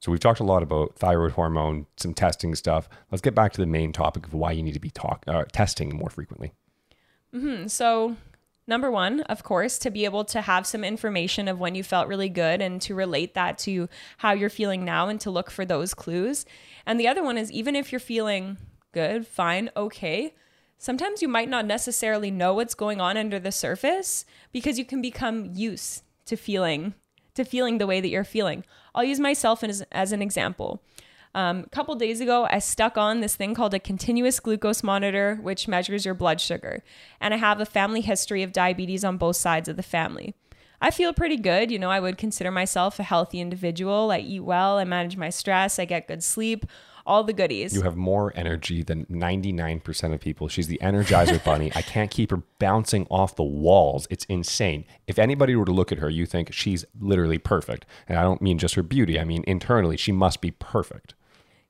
So 0.00 0.10
we've 0.10 0.20
talked 0.20 0.40
a 0.40 0.44
lot 0.44 0.62
about 0.62 0.96
thyroid 0.96 1.32
hormone, 1.32 1.86
some 1.96 2.14
testing 2.14 2.54
stuff. 2.54 2.88
Let's 3.10 3.22
get 3.22 3.34
back 3.34 3.52
to 3.52 3.60
the 3.60 3.66
main 3.66 3.92
topic 3.92 4.26
of 4.26 4.34
why 4.34 4.52
you 4.52 4.62
need 4.62 4.74
to 4.74 4.80
be 4.80 4.90
talk, 4.90 5.24
uh, 5.28 5.44
testing 5.52 5.96
more 5.96 6.10
frequently. 6.10 6.52
Mm-hmm. 7.32 7.68
So 7.68 8.16
number 8.66 8.90
one, 8.90 9.20
of 9.22 9.44
course, 9.44 9.78
to 9.78 9.90
be 9.90 10.04
able 10.04 10.24
to 10.26 10.40
have 10.40 10.66
some 10.66 10.82
information 10.82 11.46
of 11.46 11.60
when 11.60 11.74
you 11.76 11.84
felt 11.84 12.08
really 12.08 12.28
good 12.28 12.60
and 12.60 12.82
to 12.82 12.94
relate 12.94 13.34
that 13.34 13.58
to 13.58 13.88
how 14.18 14.32
you're 14.32 14.50
feeling 14.50 14.84
now 14.84 15.08
and 15.08 15.20
to 15.20 15.30
look 15.30 15.50
for 15.50 15.64
those 15.64 15.94
clues. 15.94 16.44
And 16.84 16.98
the 16.98 17.08
other 17.08 17.22
one 17.22 17.38
is 17.38 17.52
even 17.52 17.76
if 17.76 17.92
you're 17.92 18.00
feeling 18.00 18.56
good, 18.92 19.24
fine, 19.26 19.70
okay, 19.76 20.34
sometimes 20.78 21.22
you 21.22 21.28
might 21.28 21.48
not 21.48 21.64
necessarily 21.64 22.30
know 22.30 22.54
what's 22.54 22.74
going 22.74 23.00
on 23.00 23.16
under 23.16 23.38
the 23.38 23.52
surface 23.52 24.24
because 24.50 24.80
you 24.80 24.84
can 24.84 25.00
become 25.00 25.52
used 25.54 26.02
to 26.26 26.36
feeling 26.36 26.94
to 27.34 27.44
feeling 27.44 27.78
the 27.78 27.86
way 27.86 28.00
that 28.00 28.08
you're 28.08 28.24
feeling. 28.24 28.64
I'll 28.94 29.04
use 29.04 29.20
myself 29.20 29.64
as, 29.64 29.82
as 29.92 30.12
an 30.12 30.22
example. 30.22 30.82
Um, 31.34 31.60
a 31.60 31.68
couple 31.70 31.94
days 31.94 32.20
ago, 32.20 32.46
I 32.50 32.58
stuck 32.58 32.98
on 32.98 33.20
this 33.20 33.36
thing 33.36 33.54
called 33.54 33.72
a 33.72 33.80
continuous 33.80 34.38
glucose 34.38 34.82
monitor, 34.82 35.38
which 35.40 35.66
measures 35.66 36.04
your 36.04 36.14
blood 36.14 36.40
sugar. 36.40 36.82
And 37.20 37.32
I 37.32 37.38
have 37.38 37.60
a 37.60 37.66
family 37.66 38.02
history 38.02 38.42
of 38.42 38.52
diabetes 38.52 39.04
on 39.04 39.16
both 39.16 39.36
sides 39.36 39.68
of 39.68 39.76
the 39.76 39.82
family. 39.82 40.34
I 40.80 40.90
feel 40.90 41.14
pretty 41.14 41.36
good. 41.36 41.70
You 41.70 41.78
know, 41.78 41.90
I 41.90 42.00
would 42.00 42.18
consider 42.18 42.50
myself 42.50 42.98
a 42.98 43.04
healthy 43.04 43.40
individual. 43.40 44.10
I 44.10 44.18
eat 44.18 44.40
well, 44.40 44.78
I 44.78 44.84
manage 44.84 45.16
my 45.16 45.30
stress, 45.30 45.78
I 45.78 45.84
get 45.84 46.08
good 46.08 46.22
sleep 46.22 46.66
all 47.06 47.24
the 47.24 47.32
goodies. 47.32 47.74
You 47.74 47.82
have 47.82 47.96
more 47.96 48.32
energy 48.36 48.82
than 48.82 49.06
99% 49.06 50.14
of 50.14 50.20
people. 50.20 50.48
She's 50.48 50.68
the 50.68 50.78
energizer 50.82 51.42
bunny. 51.44 51.72
I 51.74 51.82
can't 51.82 52.10
keep 52.10 52.30
her 52.30 52.42
bouncing 52.58 53.06
off 53.10 53.36
the 53.36 53.42
walls. 53.42 54.06
It's 54.10 54.24
insane. 54.26 54.84
If 55.06 55.18
anybody 55.18 55.56
were 55.56 55.64
to 55.64 55.72
look 55.72 55.92
at 55.92 55.98
her, 55.98 56.10
you 56.10 56.26
think 56.26 56.52
she's 56.52 56.84
literally 57.00 57.38
perfect. 57.38 57.86
And 58.08 58.18
I 58.18 58.22
don't 58.22 58.42
mean 58.42 58.58
just 58.58 58.74
her 58.74 58.82
beauty, 58.82 59.18
I 59.18 59.24
mean 59.24 59.44
internally, 59.46 59.96
she 59.96 60.12
must 60.12 60.40
be 60.40 60.50
perfect. 60.50 61.14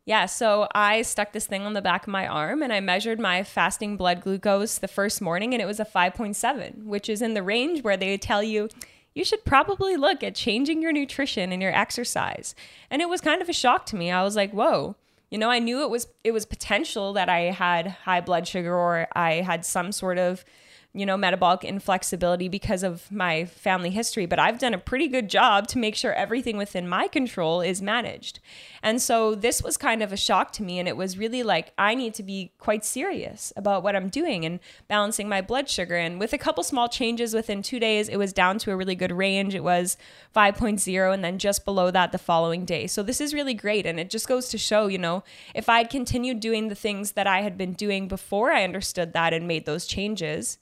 Yeah, 0.05 0.27
so 0.27 0.68
I 0.75 1.03
stuck 1.03 1.33
this 1.33 1.47
thing 1.47 1.62
on 1.62 1.75
the 1.75 1.83
back 1.83 2.03
of 2.03 2.09
my 2.09 2.27
arm 2.27 2.61
and 2.62 2.73
I 2.73 2.81
measured 2.81 3.21
my 3.21 3.45
fasting 3.45 3.97
blood 3.97 4.21
glucose 4.21 4.79
the 4.79 4.88
first 4.88 5.23
morning 5.23 5.55
and 5.55 5.62
it 5.62 5.66
was 5.66 5.79
a 5.79 5.85
5.7, 5.85 6.85
which 6.85 7.09
is 7.09 7.23
in 7.23 7.35
the 7.35 7.42
range 7.42 7.85
where 7.85 7.97
they 7.97 8.18
tell 8.18 8.42
you 8.42 8.68
you 9.14 9.25
should 9.25 9.45
probably 9.45 9.97
look 9.97 10.23
at 10.23 10.35
changing 10.35 10.83
your 10.83 10.92
nutrition 10.92 11.53
and 11.53 11.62
your 11.62 11.75
exercise. 11.75 12.55
And 12.90 13.03
it 13.03 13.09
was 13.09 13.21
kind 13.21 13.42
of 13.42 13.49
a 13.49 13.53
shock 13.53 13.87
to 13.87 13.97
me. 13.97 14.11
I 14.11 14.23
was 14.23 14.37
like, 14.37 14.53
whoa, 14.53 14.97
you 15.33 15.38
know, 15.38 15.49
I 15.51 15.61
knew 15.61 15.81
it 15.81 15.88
was 15.88 16.09
it 16.25 16.33
was 16.33 16.45
potential 16.45 17.14
that 17.14 17.31
I 17.31 17.53
had 17.53 17.87
high 17.87 18.21
blood 18.21 18.47
sugar 18.47 18.77
or 18.77 19.09
I 19.14 19.37
had 19.37 19.64
some 19.64 19.90
sort 19.90 20.18
of 20.18 20.45
you 20.94 21.07
know, 21.07 21.16
metabolic 21.16 21.64
inflexibility 21.64 22.48
because 22.48 22.83
of 22.83 23.11
my 23.11 23.46
family 23.46 23.88
history, 23.88 24.26
but 24.26 24.38
I've 24.38 24.59
done 24.59 24.74
a 24.74 24.78
pretty 24.78 25.09
good 25.09 25.31
job 25.31 25.66
to 25.68 25.78
make 25.78 25.94
sure 25.94 26.12
everything 26.12 26.59
within 26.59 26.87
my 26.87 27.09
control 27.09 27.62
is 27.62 27.81
managed. 27.81 28.40
And 28.83 29.00
so 29.00 29.35
this 29.35 29.62
was 29.62 29.78
kind 29.78 30.02
of 30.02 30.12
a 30.12 30.18
shock 30.18 30.52
to 30.52 30.62
me. 30.62 30.78
And 30.78 30.87
it 30.87 30.96
was 30.96 31.16
really 31.16 31.42
like, 31.42 31.72
I 31.78 31.94
need 31.94 32.12
to 32.14 32.22
be 32.22 32.52
quite 32.59 32.85
serious 32.85 33.55
about 33.57 33.83
what 33.83 33.96
I'm 33.96 34.11
doing 34.11 34.44
and 34.44 34.61
balancing 34.87 35.31
my 35.31 35.40
blood 35.40 35.70
sugar. 35.70 35.96
And 35.96 36.20
with 36.20 36.35
a 36.35 36.38
couple 36.38 36.62
small 36.62 36.88
changes 36.88 37.33
within 37.33 37.62
two 37.62 37.81
days, 37.81 38.11
it 38.11 38.18
was 38.18 38.35
down 38.35 38.59
to 38.59 38.70
a 38.70 38.76
really 38.76 38.94
good 38.94 39.12
range. 39.12 39.55
It 39.55 39.64
was 39.64 39.96
5.0 40.37 41.14
and 41.14 41.24
then 41.24 41.38
just 41.38 41.64
below 41.64 41.90
that 41.90 42.12
the 42.12 42.18
following 42.18 42.66
day. 42.66 42.87
So 42.87 43.02
this 43.02 43.20
is 43.20 43.33
really 43.33 43.55
great. 43.55 43.87
And 43.87 43.98
it 43.98 44.11
just 44.11 44.28
goes 44.28 44.50
to 44.50 44.59
show, 44.59 44.88
you 44.88 44.98
know, 44.98 45.24
if 45.55 45.70
I'd 45.70 45.88
continued 45.88 46.40
doing 46.40 46.68
the 46.68 46.74
things 46.74 47.12
that 47.12 47.26
I 47.26 47.40
had 47.40 47.57
been 47.57 47.72
doing 47.72 48.09
before 48.09 48.52
I 48.52 48.62
understood 48.62 49.14
that 49.14 49.33
and 49.33 49.48
made 49.48 49.64
those 49.64 49.87
changes, 49.87 50.59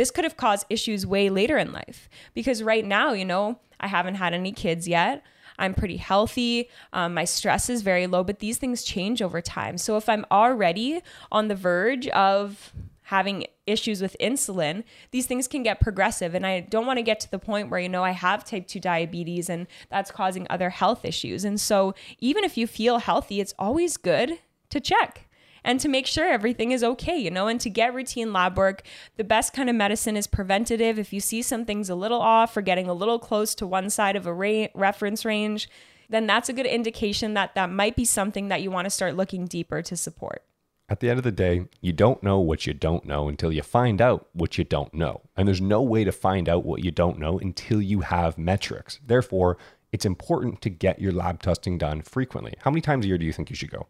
this 0.00 0.10
could 0.10 0.24
have 0.24 0.38
caused 0.38 0.64
issues 0.70 1.06
way 1.06 1.28
later 1.28 1.58
in 1.58 1.74
life 1.74 2.08
because 2.32 2.62
right 2.62 2.86
now, 2.86 3.12
you 3.12 3.26
know, 3.26 3.58
I 3.80 3.86
haven't 3.86 4.14
had 4.14 4.32
any 4.32 4.50
kids 4.50 4.88
yet. 4.88 5.22
I'm 5.58 5.74
pretty 5.74 5.98
healthy. 5.98 6.70
Um, 6.94 7.12
my 7.12 7.26
stress 7.26 7.68
is 7.68 7.82
very 7.82 8.06
low, 8.06 8.24
but 8.24 8.38
these 8.38 8.56
things 8.56 8.82
change 8.82 9.20
over 9.20 9.42
time. 9.42 9.76
So 9.76 9.98
if 9.98 10.08
I'm 10.08 10.24
already 10.30 11.02
on 11.30 11.48
the 11.48 11.54
verge 11.54 12.08
of 12.08 12.72
having 13.02 13.44
issues 13.66 14.00
with 14.00 14.16
insulin, 14.18 14.84
these 15.10 15.26
things 15.26 15.46
can 15.46 15.62
get 15.62 15.80
progressive. 15.80 16.34
And 16.34 16.46
I 16.46 16.60
don't 16.60 16.86
want 16.86 16.96
to 16.96 17.02
get 17.02 17.20
to 17.20 17.30
the 17.30 17.38
point 17.38 17.68
where, 17.68 17.78
you 17.78 17.90
know, 17.90 18.02
I 18.02 18.12
have 18.12 18.42
type 18.42 18.68
2 18.68 18.80
diabetes 18.80 19.50
and 19.50 19.66
that's 19.90 20.10
causing 20.10 20.46
other 20.48 20.70
health 20.70 21.04
issues. 21.04 21.44
And 21.44 21.60
so 21.60 21.94
even 22.20 22.42
if 22.42 22.56
you 22.56 22.66
feel 22.66 23.00
healthy, 23.00 23.38
it's 23.38 23.52
always 23.58 23.98
good 23.98 24.38
to 24.70 24.80
check 24.80 25.26
and 25.64 25.80
to 25.80 25.88
make 25.88 26.06
sure 26.06 26.28
everything 26.28 26.72
is 26.72 26.84
okay, 26.84 27.16
you 27.16 27.30
know, 27.30 27.46
and 27.46 27.60
to 27.60 27.70
get 27.70 27.94
routine 27.94 28.32
lab 28.32 28.56
work. 28.56 28.82
The 29.16 29.24
best 29.24 29.52
kind 29.52 29.68
of 29.68 29.76
medicine 29.76 30.16
is 30.16 30.26
preventative. 30.26 30.98
If 30.98 31.12
you 31.12 31.20
see 31.20 31.42
something's 31.42 31.90
a 31.90 31.94
little 31.94 32.20
off 32.20 32.56
or 32.56 32.62
getting 32.62 32.88
a 32.88 32.94
little 32.94 33.18
close 33.18 33.54
to 33.56 33.66
one 33.66 33.90
side 33.90 34.16
of 34.16 34.26
a 34.26 34.34
ra- 34.34 34.68
reference 34.74 35.24
range, 35.24 35.68
then 36.08 36.26
that's 36.26 36.48
a 36.48 36.52
good 36.52 36.66
indication 36.66 37.34
that 37.34 37.54
that 37.54 37.70
might 37.70 37.96
be 37.96 38.04
something 38.04 38.48
that 38.48 38.62
you 38.62 38.70
want 38.70 38.86
to 38.86 38.90
start 38.90 39.16
looking 39.16 39.46
deeper 39.46 39.80
to 39.82 39.96
support. 39.96 40.42
At 40.88 40.98
the 40.98 41.08
end 41.08 41.18
of 41.18 41.24
the 41.24 41.30
day, 41.30 41.66
you 41.80 41.92
don't 41.92 42.20
know 42.20 42.40
what 42.40 42.66
you 42.66 42.74
don't 42.74 43.04
know 43.04 43.28
until 43.28 43.52
you 43.52 43.62
find 43.62 44.02
out 44.02 44.26
what 44.32 44.58
you 44.58 44.64
don't 44.64 44.92
know. 44.92 45.20
And 45.36 45.46
there's 45.46 45.60
no 45.60 45.80
way 45.80 46.02
to 46.02 46.10
find 46.10 46.48
out 46.48 46.64
what 46.64 46.82
you 46.84 46.90
don't 46.90 47.20
know 47.20 47.38
until 47.38 47.80
you 47.80 48.00
have 48.00 48.36
metrics. 48.36 48.98
Therefore, 49.06 49.56
it's 49.92 50.04
important 50.04 50.60
to 50.62 50.70
get 50.70 51.00
your 51.00 51.12
lab 51.12 51.40
testing 51.40 51.78
done 51.78 52.02
frequently. 52.02 52.54
How 52.62 52.72
many 52.72 52.80
times 52.80 53.04
a 53.04 53.08
year 53.08 53.18
do 53.18 53.24
you 53.24 53.32
think 53.32 53.50
you 53.50 53.56
should 53.56 53.70
go? 53.70 53.86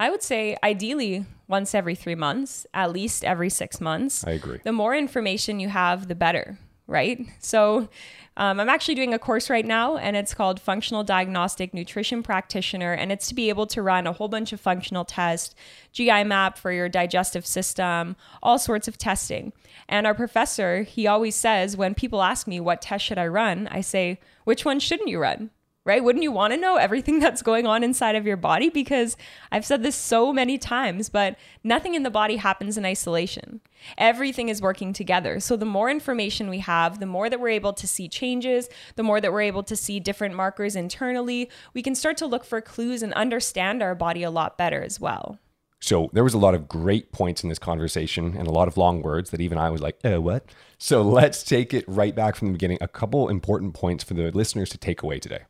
I 0.00 0.08
would 0.08 0.22
say 0.22 0.56
ideally 0.64 1.26
once 1.46 1.74
every 1.74 1.94
three 1.94 2.14
months, 2.14 2.66
at 2.72 2.90
least 2.90 3.22
every 3.22 3.50
six 3.50 3.82
months. 3.82 4.26
I 4.26 4.30
agree. 4.30 4.58
The 4.64 4.72
more 4.72 4.94
information 4.96 5.60
you 5.60 5.68
have, 5.68 6.08
the 6.08 6.14
better, 6.14 6.58
right? 6.86 7.20
So 7.38 7.90
um, 8.38 8.58
I'm 8.60 8.70
actually 8.70 8.94
doing 8.94 9.12
a 9.12 9.18
course 9.18 9.50
right 9.50 9.66
now, 9.66 9.98
and 9.98 10.16
it's 10.16 10.32
called 10.32 10.58
Functional 10.58 11.04
Diagnostic 11.04 11.74
Nutrition 11.74 12.22
Practitioner, 12.22 12.94
and 12.94 13.12
it's 13.12 13.28
to 13.28 13.34
be 13.34 13.50
able 13.50 13.66
to 13.66 13.82
run 13.82 14.06
a 14.06 14.12
whole 14.14 14.28
bunch 14.28 14.54
of 14.54 14.60
functional 14.60 15.04
tests, 15.04 15.54
GI 15.92 16.24
map 16.24 16.56
for 16.56 16.72
your 16.72 16.88
digestive 16.88 17.44
system, 17.44 18.16
all 18.42 18.58
sorts 18.58 18.88
of 18.88 18.96
testing. 18.96 19.52
And 19.86 20.06
our 20.06 20.14
professor, 20.14 20.82
he 20.82 21.06
always 21.06 21.36
says 21.36 21.76
when 21.76 21.94
people 21.94 22.22
ask 22.22 22.46
me 22.46 22.58
what 22.58 22.80
test 22.80 23.04
should 23.04 23.18
I 23.18 23.26
run, 23.26 23.68
I 23.70 23.82
say, 23.82 24.18
which 24.44 24.64
one 24.64 24.80
shouldn't 24.80 25.10
you 25.10 25.18
run? 25.18 25.50
Right? 25.84 26.04
Wouldn't 26.04 26.22
you 26.22 26.32
want 26.32 26.52
to 26.52 26.60
know 26.60 26.76
everything 26.76 27.18
that's 27.20 27.42
going 27.42 27.66
on 27.66 27.82
inside 27.82 28.16
of 28.16 28.26
your 28.26 28.36
body? 28.36 28.68
Because 28.68 29.16
I've 29.50 29.64
said 29.64 29.82
this 29.82 29.96
so 29.96 30.32
many 30.32 30.58
times, 30.58 31.08
but 31.08 31.36
nothing 31.64 31.94
in 31.94 32.02
the 32.02 32.10
body 32.10 32.36
happens 32.36 32.76
in 32.76 32.84
isolation. 32.84 33.60
Everything 33.96 34.48
is 34.48 34.60
working 34.60 34.92
together. 34.92 35.40
So 35.40 35.56
the 35.56 35.64
more 35.64 35.90
information 35.90 36.50
we 36.50 36.58
have, 36.58 37.00
the 37.00 37.06
more 37.06 37.30
that 37.30 37.40
we're 37.40 37.48
able 37.48 37.72
to 37.74 37.86
see 37.86 38.08
changes, 38.08 38.68
the 38.96 39.02
more 39.02 39.20
that 39.20 39.32
we're 39.32 39.40
able 39.42 39.62
to 39.64 39.76
see 39.76 40.00
different 40.00 40.34
markers 40.34 40.76
internally, 40.76 41.50
we 41.74 41.82
can 41.82 41.94
start 41.94 42.16
to 42.18 42.26
look 42.26 42.44
for 42.44 42.60
clues 42.60 43.02
and 43.02 43.14
understand 43.14 43.82
our 43.82 43.94
body 43.94 44.22
a 44.22 44.30
lot 44.30 44.58
better 44.58 44.82
as 44.82 45.00
well. 45.00 45.38
So 45.82 46.10
there 46.12 46.22
was 46.22 46.34
a 46.34 46.38
lot 46.38 46.54
of 46.54 46.68
great 46.68 47.10
points 47.10 47.42
in 47.42 47.48
this 47.48 47.58
conversation 47.58 48.36
and 48.36 48.46
a 48.46 48.50
lot 48.50 48.68
of 48.68 48.76
long 48.76 49.00
words 49.00 49.30
that 49.30 49.40
even 49.40 49.56
I 49.56 49.70
was 49.70 49.80
like, 49.80 49.98
oh, 50.04 50.20
what? 50.20 50.44
So 50.76 51.00
let's 51.00 51.42
take 51.42 51.72
it 51.72 51.86
right 51.88 52.14
back 52.14 52.36
from 52.36 52.48
the 52.48 52.52
beginning. 52.52 52.78
A 52.82 52.88
couple 52.88 53.30
important 53.30 53.72
points 53.72 54.04
for 54.04 54.12
the 54.12 54.30
listeners 54.30 54.68
to 54.70 54.78
take 54.78 55.02
away 55.02 55.18
today. 55.18 55.44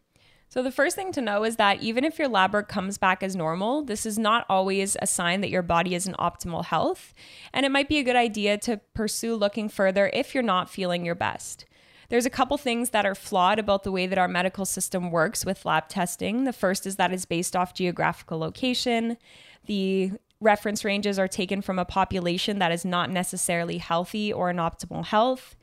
So, 0.51 0.65
the 0.65 0.73
first 0.73 0.97
thing 0.97 1.13
to 1.13 1.21
know 1.21 1.45
is 1.45 1.57
that 1.57 1.81
even 1.81 2.05
if 2.05 2.19
your 2.19 2.27
lab 2.27 2.53
work 2.53 2.69
comes 2.69 2.99
back 2.99 3.23
as 3.23 3.37
normal, 3.37 3.85
this 3.85 4.05
is 4.05 4.19
not 4.19 4.45
always 4.49 4.97
a 5.01 5.07
sign 5.07 5.43
that 5.43 5.51
your 5.51 5.63
body 5.63 5.95
is 5.95 6.09
in 6.09 6.15
optimal 6.15 6.65
health. 6.65 7.15
And 7.55 7.65
it 7.65 7.71
might 7.71 7.89
be 7.89 7.99
a 7.99 8.03
good 8.03 8.17
idea 8.17 8.59
to 8.59 8.81
pursue 8.93 9.37
looking 9.37 9.69
further 9.69 10.11
if 10.13 10.35
you're 10.35 10.43
not 10.43 10.69
feeling 10.69 11.05
your 11.05 11.15
best. 11.15 11.67
There's 12.09 12.27
a 12.27 12.31
couple 12.31 12.59
things 12.59 12.91
that 12.91 13.07
are 13.07 13.15
flawed 13.15 13.61
about 13.61 13.85
the 13.85 13.93
way 13.93 14.09
that 14.09 14.19
our 14.19 14.27
medical 14.27 14.65
system 14.65 15.13
works 15.13 15.47
with 15.47 15.65
lab 15.65 15.87
testing. 15.87 16.43
The 16.43 16.53
first 16.53 16.85
is 16.85 16.97
that 16.97 17.13
it's 17.13 17.27
based 17.27 17.55
off 17.55 17.73
geographical 17.73 18.41
location. 18.41 19.19
The 19.67 20.11
reference 20.41 20.85
ranges 20.85 21.17
are 21.17 21.29
taken 21.29 21.63
from 21.63 21.79
a 21.79 21.85
population 21.85 22.59
that 22.59 22.73
is 22.73 22.85
not 22.85 23.09
necessarily 23.09 23.79
healthy 23.79 24.33
or 24.33 24.51
in 24.51 24.57
optimal 24.57 25.07
health. 25.07 25.55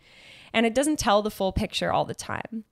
And 0.53 0.65
it 0.65 0.73
doesn't 0.73 0.97
tell 0.97 1.21
the 1.21 1.29
full 1.29 1.51
picture 1.51 1.91
all 1.91 2.05
the 2.05 2.15
time. 2.15 2.63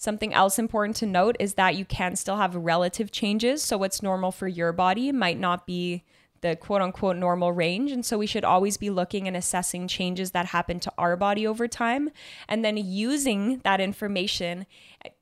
Something 0.00 0.32
else 0.32 0.60
important 0.60 0.94
to 0.98 1.06
note 1.06 1.34
is 1.40 1.54
that 1.54 1.74
you 1.74 1.84
can 1.84 2.14
still 2.14 2.36
have 2.36 2.54
relative 2.54 3.10
changes. 3.10 3.64
So, 3.64 3.76
what's 3.76 4.00
normal 4.00 4.30
for 4.30 4.46
your 4.46 4.72
body 4.72 5.10
might 5.10 5.40
not 5.40 5.66
be 5.66 6.04
the 6.40 6.54
quote 6.54 6.80
unquote 6.80 7.16
normal 7.16 7.50
range. 7.50 7.90
And 7.90 8.06
so, 8.06 8.16
we 8.16 8.28
should 8.28 8.44
always 8.44 8.76
be 8.76 8.90
looking 8.90 9.26
and 9.26 9.36
assessing 9.36 9.88
changes 9.88 10.30
that 10.30 10.46
happen 10.46 10.78
to 10.80 10.92
our 10.96 11.16
body 11.16 11.48
over 11.48 11.66
time 11.66 12.10
and 12.48 12.64
then 12.64 12.76
using 12.76 13.58
that 13.64 13.80
information 13.80 14.66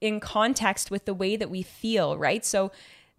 in 0.03 0.21
context 0.21 0.91
with 0.91 1.07
the 1.07 1.15
way 1.15 1.37
that 1.37 1.49
we 1.49 1.63
feel, 1.63 2.19
right? 2.19 2.45
So, 2.45 2.71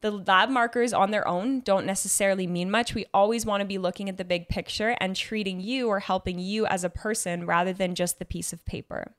the 0.01 0.11
lab 0.11 0.51
markers 0.51 0.93
on 0.93 1.09
their 1.09 1.27
own 1.27 1.61
don't 1.61 1.87
necessarily 1.87 2.45
mean 2.45 2.69
much. 2.69 2.93
We 2.93 3.07
always 3.15 3.47
want 3.47 3.61
to 3.61 3.67
be 3.67 3.79
looking 3.79 4.09
at 4.09 4.17
the 4.17 4.23
big 4.23 4.47
picture 4.47 4.95
and 5.01 5.15
treating 5.15 5.59
you 5.59 5.87
or 5.87 6.01
helping 6.01 6.37
you 6.37 6.67
as 6.67 6.83
a 6.83 6.89
person 6.91 7.47
rather 7.47 7.73
than 7.73 7.95
just 7.95 8.19
the 8.19 8.25
piece 8.25 8.53
of 8.53 8.63
paper. 8.63 9.15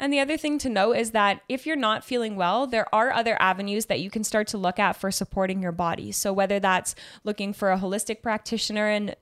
And 0.00 0.10
the 0.10 0.18
other 0.18 0.38
thing 0.38 0.56
to 0.58 0.70
note 0.70 0.96
is 0.96 1.10
that 1.10 1.42
if 1.46 1.66
you're 1.66 1.76
not 1.76 2.04
feeling 2.04 2.34
well, 2.34 2.66
there 2.66 2.92
are 2.92 3.12
other 3.12 3.36
avenues 3.40 3.86
that 3.86 4.00
you 4.00 4.10
can 4.10 4.24
start 4.24 4.46
to 4.48 4.58
look 4.58 4.78
at 4.78 4.96
for 4.96 5.10
supporting 5.10 5.62
your 5.62 5.72
body. 5.72 6.10
So, 6.10 6.32
whether 6.32 6.58
that's 6.58 6.94
looking 7.22 7.52
for 7.52 7.70
a 7.70 7.78
holistic 7.78 8.22
practitioner 8.22 8.88
and 8.88 9.14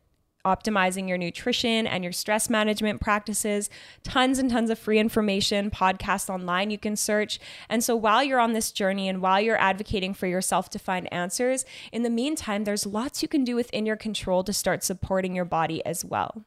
optimizing 0.47 1.09
your 1.09 1.19
nutrition 1.19 1.87
and 1.87 2.05
your 2.05 2.13
stress 2.13 2.49
management 2.49 3.01
practices, 3.01 3.69
tons 4.05 4.39
and 4.39 4.51
tons 4.51 4.71
of 4.71 4.79
free 4.79 5.01
information, 5.01 5.69
podcasts 5.69 6.31
online 6.31 6.71
you 6.71 6.79
can 6.79 6.95
search. 6.95 7.41
And 7.69 7.83
so 7.83 7.97
while 7.97 8.23
you're 8.23 8.39
on 8.39 8.53
this 8.53 8.71
journey 8.71 9.09
and 9.09 9.21
while 9.21 9.41
you're 9.41 9.61
advocating 9.61 10.15
for 10.15 10.29
yourself 10.29 10.71
to 10.71 10.79
find 10.79 11.13
answers, 11.13 11.65
in 11.93 12.05
the 12.05 12.09
meantime, 12.09 12.65
there's 12.65 12.87
lots 12.87 13.21
you 13.21 13.29
can 13.29 13.43
do 13.43 13.57
within 13.57 13.85
your 13.85 13.97
control 13.97 14.45
to 14.45 14.53
start 14.53 14.85
supporting 14.85 15.35
your 15.35 15.45
body 15.45 15.85
as 15.85 16.05
well. 16.05 16.45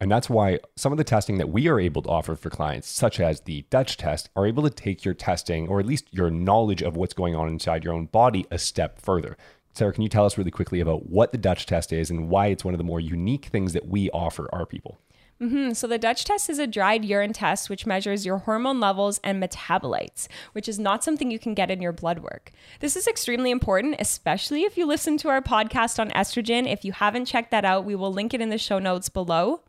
And 0.00 0.10
that's 0.10 0.30
why 0.30 0.60
some 0.76 0.92
of 0.92 0.98
the 0.98 1.04
testing 1.04 1.38
that 1.38 1.48
we 1.48 1.66
are 1.66 1.80
able 1.80 2.02
to 2.02 2.08
offer 2.08 2.36
for 2.36 2.50
clients, 2.50 2.88
such 2.88 3.18
as 3.18 3.40
the 3.40 3.64
Dutch 3.68 3.96
test, 3.96 4.30
are 4.36 4.46
able 4.46 4.62
to 4.62 4.70
take 4.70 5.04
your 5.04 5.14
testing 5.14 5.66
or 5.66 5.80
at 5.80 5.86
least 5.86 6.06
your 6.12 6.30
knowledge 6.30 6.82
of 6.82 6.96
what's 6.96 7.14
going 7.14 7.34
on 7.34 7.48
inside 7.48 7.84
your 7.84 7.94
own 7.94 8.06
body 8.06 8.46
a 8.50 8.58
step 8.58 9.00
further. 9.00 9.36
Sarah, 9.74 9.92
can 9.92 10.02
you 10.02 10.08
tell 10.08 10.24
us 10.24 10.38
really 10.38 10.50
quickly 10.50 10.80
about 10.80 11.08
what 11.08 11.32
the 11.32 11.38
Dutch 11.38 11.66
test 11.66 11.92
is 11.92 12.10
and 12.10 12.28
why 12.28 12.46
it's 12.46 12.64
one 12.64 12.74
of 12.74 12.78
the 12.78 12.84
more 12.84 13.00
unique 13.00 13.46
things 13.46 13.72
that 13.72 13.88
we 13.88 14.08
offer 14.10 14.48
our 14.52 14.66
people? 14.66 14.98
Mm-hmm. 15.40 15.74
So, 15.74 15.86
the 15.86 15.98
Dutch 15.98 16.24
test 16.24 16.50
is 16.50 16.58
a 16.58 16.66
dried 16.66 17.04
urine 17.04 17.32
test 17.32 17.70
which 17.70 17.86
measures 17.86 18.26
your 18.26 18.38
hormone 18.38 18.80
levels 18.80 19.20
and 19.22 19.40
metabolites, 19.40 20.26
which 20.50 20.68
is 20.68 20.80
not 20.80 21.04
something 21.04 21.30
you 21.30 21.38
can 21.38 21.54
get 21.54 21.70
in 21.70 21.80
your 21.80 21.92
blood 21.92 22.20
work. 22.20 22.50
This 22.80 22.96
is 22.96 23.06
extremely 23.06 23.52
important, 23.52 23.96
especially 24.00 24.62
if 24.62 24.76
you 24.76 24.84
listen 24.84 25.16
to 25.18 25.28
our 25.28 25.40
podcast 25.40 26.00
on 26.00 26.10
estrogen. 26.10 26.70
If 26.70 26.84
you 26.84 26.90
haven't 26.90 27.26
checked 27.26 27.52
that 27.52 27.64
out, 27.64 27.84
we 27.84 27.94
will 27.94 28.12
link 28.12 28.34
it 28.34 28.40
in 28.40 28.48
the 28.48 28.58
show 28.58 28.80
notes 28.80 29.08
below. 29.08 29.60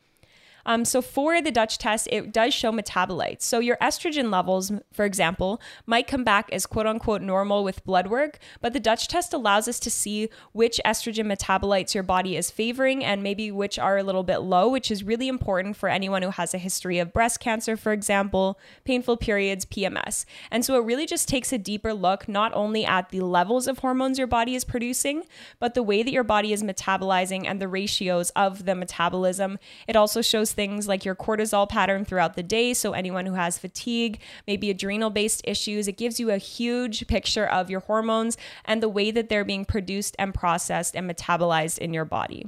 Um, 0.69 0.85
so 0.85 1.01
for 1.01 1.41
the 1.41 1.49
Dutch 1.49 1.79
test, 1.79 2.07
it 2.11 2.31
does 2.31 2.53
show 2.53 2.71
metabolites. 2.71 3.41
So 3.41 3.57
your 3.57 3.75
estrogen 3.77 4.29
levels, 4.31 4.71
for 4.93 5.03
example, 5.03 5.59
might 5.87 6.05
come 6.05 6.23
back 6.23 6.47
as 6.51 6.67
quote 6.67 6.85
unquote 6.85 7.23
normal 7.23 7.63
with 7.63 7.83
blood 7.85 8.05
work, 8.05 8.37
but 8.61 8.73
the 8.73 8.79
Dutch 8.79 9.07
test 9.07 9.33
allows 9.33 9.67
us 9.67 9.79
to 9.79 9.89
see 9.89 10.29
which 10.51 10.79
estrogen 10.85 11.25
metabolites 11.25 11.95
your 11.95 12.03
body 12.03 12.37
is 12.37 12.51
favoring 12.51 13.03
and 13.03 13.23
maybe 13.23 13.51
which 13.51 13.79
are 13.79 13.97
a 13.97 14.03
little 14.03 14.21
bit 14.21 14.41
low, 14.41 14.69
which 14.69 14.91
is 14.91 15.03
really 15.03 15.27
important 15.27 15.75
for 15.75 15.89
anyone 15.89 16.21
who 16.21 16.29
has 16.29 16.53
a 16.53 16.59
history 16.59 16.99
of 16.99 17.13
breast 17.13 17.39
cancer, 17.39 17.75
for 17.75 17.91
example, 17.91 18.59
painful 18.83 19.17
periods, 19.17 19.65
PMS. 19.65 20.23
And 20.51 20.63
so 20.63 20.79
it 20.79 20.85
really 20.85 21.07
just 21.07 21.27
takes 21.27 21.51
a 21.51 21.57
deeper 21.57 21.95
look 21.95 22.29
not 22.29 22.53
only 22.53 22.85
at 22.85 23.09
the 23.09 23.21
levels 23.21 23.67
of 23.67 23.79
hormones 23.79 24.19
your 24.19 24.27
body 24.27 24.53
is 24.53 24.65
producing, 24.65 25.23
but 25.57 25.73
the 25.73 25.81
way 25.81 26.03
that 26.03 26.11
your 26.11 26.23
body 26.23 26.53
is 26.53 26.61
metabolizing 26.61 27.47
and 27.47 27.59
the 27.59 27.67
ratios 27.67 28.29
of 28.35 28.65
the 28.65 28.75
metabolism. 28.75 29.57
It 29.87 29.95
also 29.95 30.21
shows 30.21 30.58
things 30.59 30.89
like 30.89 31.05
your 31.05 31.15
cortisol 31.15 31.69
pattern 31.69 32.03
throughout 32.03 32.35
the 32.35 32.43
day. 32.43 32.73
So, 32.73 32.91
anyone 32.91 33.25
who 33.25 33.35
has 33.35 33.57
fatigue, 33.57 34.19
maybe 34.45 34.69
adrenal 34.69 35.09
based 35.09 35.39
issues, 35.45 35.87
it 35.87 35.95
gives 35.95 36.19
you 36.19 36.31
a 36.31 36.37
huge 36.37 37.07
picture 37.07 37.47
of 37.47 37.69
your 37.69 37.79
hormones 37.79 38.35
and 38.65 38.83
the 38.83 38.89
way 38.89 39.09
that 39.09 39.29
they're 39.29 39.45
being 39.45 39.63
produced 39.63 40.17
and 40.19 40.33
processed 40.33 40.97
and 40.97 41.09
metabolized 41.09 41.77
in 41.77 41.93
your 41.93 42.03
body. 42.03 42.45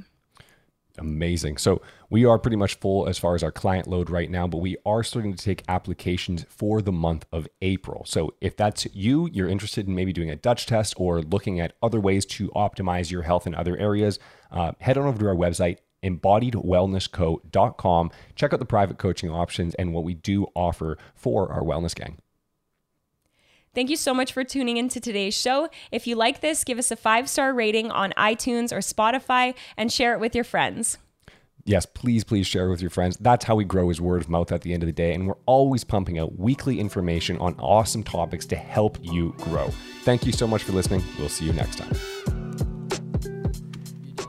Amazing. 0.98 1.56
So 1.56 1.82
we 2.10 2.26
are 2.26 2.38
pretty 2.38 2.58
much 2.58 2.76
full 2.76 3.08
as 3.08 3.18
far 3.18 3.34
as 3.34 3.44
our 3.44 3.52
client 3.52 3.88
load 3.88 4.10
right 4.10 4.30
now, 4.30 4.46
but 4.46 4.58
we 4.58 4.76
are 4.86 5.04
starting 5.04 5.34
to 5.34 5.42
take 5.42 5.64
applications 5.70 6.46
for 6.50 6.82
the 6.82 6.92
month 6.92 7.26
of 7.32 7.48
April. 7.62 8.04
So 8.06 8.34
if 8.42 8.58
that's 8.58 8.86
you, 8.94 9.30
you're 9.32 9.48
interested 9.48 9.88
in 9.88 9.96
maybe 9.96 10.12
doing 10.12 10.30
a 10.30 10.36
Dutch 10.36 10.66
test 10.66 10.96
or 10.98 11.22
looking 11.22 11.62
at 11.62 11.78
other 11.82 12.02
ways 12.02 12.26
to 12.26 12.50
optimize 12.50 13.10
your 13.10 13.22
health 13.22 13.48
in 13.48 13.56
other 13.56 13.78
areas, 13.78 14.20
uh, 14.52 14.74
head 14.82 14.98
on 14.98 15.08
over 15.08 15.18
to 15.18 15.28
our 15.28 15.36
website, 15.36 15.78
embodiedwellnessco.com. 16.04 18.12
Check 18.36 18.54
out 18.54 18.60
the 18.60 18.66
private 18.66 18.98
coaching 18.98 19.30
options 19.30 19.76
and 19.76 19.94
what 19.94 20.04
we 20.04 20.14
do 20.14 20.48
offer 20.56 20.98
for 21.16 21.52
our 21.52 21.62
wellness 21.62 21.96
gang. 21.96 22.18
Thank 23.74 23.90
you 23.90 23.96
so 23.96 24.14
much 24.14 24.34
for 24.34 24.44
tuning 24.44 24.76
into 24.76 25.00
today's 25.00 25.34
show. 25.34 25.70
If 25.92 26.06
you 26.06 26.16
like 26.16 26.42
this, 26.42 26.66
give 26.66 26.78
us 26.78 26.92
a 26.92 26.98
five 26.98 27.30
star 27.30 27.54
rating 27.54 27.90
on 27.90 28.12
iTunes 28.18 28.74
or 28.74 28.80
Spotify 28.80 29.56
and 29.78 29.92
share 29.92 30.14
it 30.14 30.20
with 30.20 30.36
your 30.36 30.44
friends. 30.44 30.98
Yes, 31.64 31.86
please, 31.86 32.24
please 32.24 32.48
share 32.48 32.70
with 32.70 32.82
your 32.82 32.90
friends. 32.90 33.18
That's 33.18 33.46
how 33.46 33.56
we 33.56 33.66
grow 33.66 33.90
is 33.90 34.02
word 34.02 34.22
of 34.22 34.30
mouth 34.30 34.52
at 34.52 34.62
the 34.62 34.74
end 34.74 34.84
of 34.84 34.88
the 34.88 34.94
day. 34.94 35.14
And 35.14 35.28
we're 35.28 35.36
always 35.46 35.84
pumping 35.84 36.18
out 36.18 36.38
weekly 36.38 36.80
information 36.80 37.38
on 37.38 37.56
awesome 37.60 38.04
topics 38.04 38.46
to 38.48 38.56
help 38.56 38.98
you 39.02 39.34
grow. 39.38 39.70
Thank 40.02 40.26
you 40.26 40.32
so 40.32 40.48
much 40.48 40.64
for 40.64 40.74
listening. 40.74 41.04
We'll 41.20 41.30
see 41.30 41.46
you 41.46 41.54
next 41.54 41.78
time. 41.78 42.71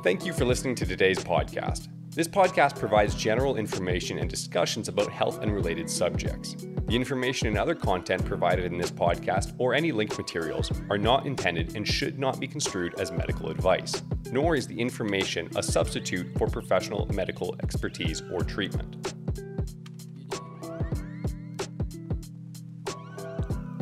Thank 0.03 0.27
you 0.27 0.33
for 0.33 0.45
listening 0.45 0.75
to 0.77 0.85
today's 0.85 1.21
podcast. 1.21 1.87
This 2.11 2.27
podcast 2.27 2.77
provides 2.77 3.15
general 3.15 3.55
information 3.55 4.19
and 4.19 4.29
discussions 4.29 4.89
about 4.89 5.09
health 5.09 5.41
and 5.41 5.55
related 5.55 5.89
subjects. 5.89 6.57
The 6.89 6.97
information 6.97 7.47
and 7.47 7.57
other 7.57 7.77
content 7.77 8.25
provided 8.25 8.65
in 8.65 8.79
this 8.79 8.91
podcast 8.91 9.55
or 9.59 9.75
any 9.75 9.93
linked 9.93 10.19
materials 10.19 10.73
are 10.91 10.99
not 10.99 11.25
intended 11.25 11.77
and 11.77 11.87
should 11.87 12.19
not 12.19 12.41
be 12.41 12.49
construed 12.49 12.99
as 12.99 13.13
medical 13.13 13.49
advice, 13.49 14.03
nor 14.33 14.57
is 14.57 14.67
the 14.67 14.81
information 14.81 15.49
a 15.55 15.63
substitute 15.63 16.37
for 16.37 16.49
professional 16.49 17.07
medical 17.15 17.55
expertise 17.63 18.23
or 18.33 18.43
treatment. 18.43 19.15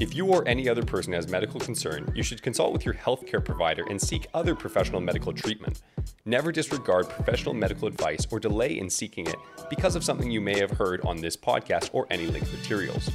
If 0.00 0.14
you 0.14 0.24
or 0.24 0.48
any 0.48 0.66
other 0.66 0.82
person 0.82 1.12
has 1.12 1.28
medical 1.28 1.60
concern, 1.60 2.10
you 2.14 2.22
should 2.22 2.40
consult 2.40 2.72
with 2.72 2.86
your 2.86 2.94
healthcare 2.94 3.44
provider 3.44 3.84
and 3.90 4.00
seek 4.00 4.28
other 4.32 4.54
professional 4.54 4.98
medical 4.98 5.30
treatment. 5.30 5.82
Never 6.24 6.50
disregard 6.50 7.10
professional 7.10 7.52
medical 7.52 7.86
advice 7.86 8.26
or 8.30 8.40
delay 8.40 8.78
in 8.78 8.88
seeking 8.88 9.26
it 9.26 9.36
because 9.68 9.96
of 9.96 10.02
something 10.02 10.30
you 10.30 10.40
may 10.40 10.58
have 10.58 10.70
heard 10.70 11.02
on 11.02 11.18
this 11.18 11.36
podcast 11.36 11.90
or 11.92 12.06
any 12.08 12.26
linked 12.26 12.50
materials. 12.50 13.10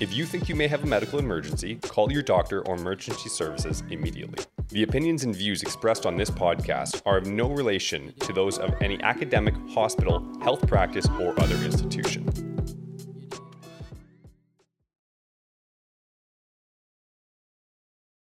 If 0.00 0.12
you 0.12 0.26
think 0.26 0.48
you 0.48 0.56
may 0.56 0.66
have 0.66 0.82
a 0.82 0.88
medical 0.88 1.20
emergency, 1.20 1.76
call 1.76 2.10
your 2.10 2.22
doctor 2.22 2.66
or 2.66 2.74
emergency 2.74 3.28
services 3.28 3.84
immediately. 3.88 4.44
The 4.70 4.82
opinions 4.82 5.22
and 5.22 5.36
views 5.36 5.62
expressed 5.62 6.04
on 6.04 6.16
this 6.16 6.30
podcast 6.30 7.00
are 7.06 7.18
of 7.18 7.26
no 7.26 7.48
relation 7.48 8.12
to 8.20 8.32
those 8.32 8.58
of 8.58 8.74
any 8.80 9.00
academic, 9.04 9.54
hospital, 9.70 10.28
health 10.42 10.66
practice, 10.66 11.06
or 11.20 11.38
other 11.40 11.56
institution. 11.64 12.47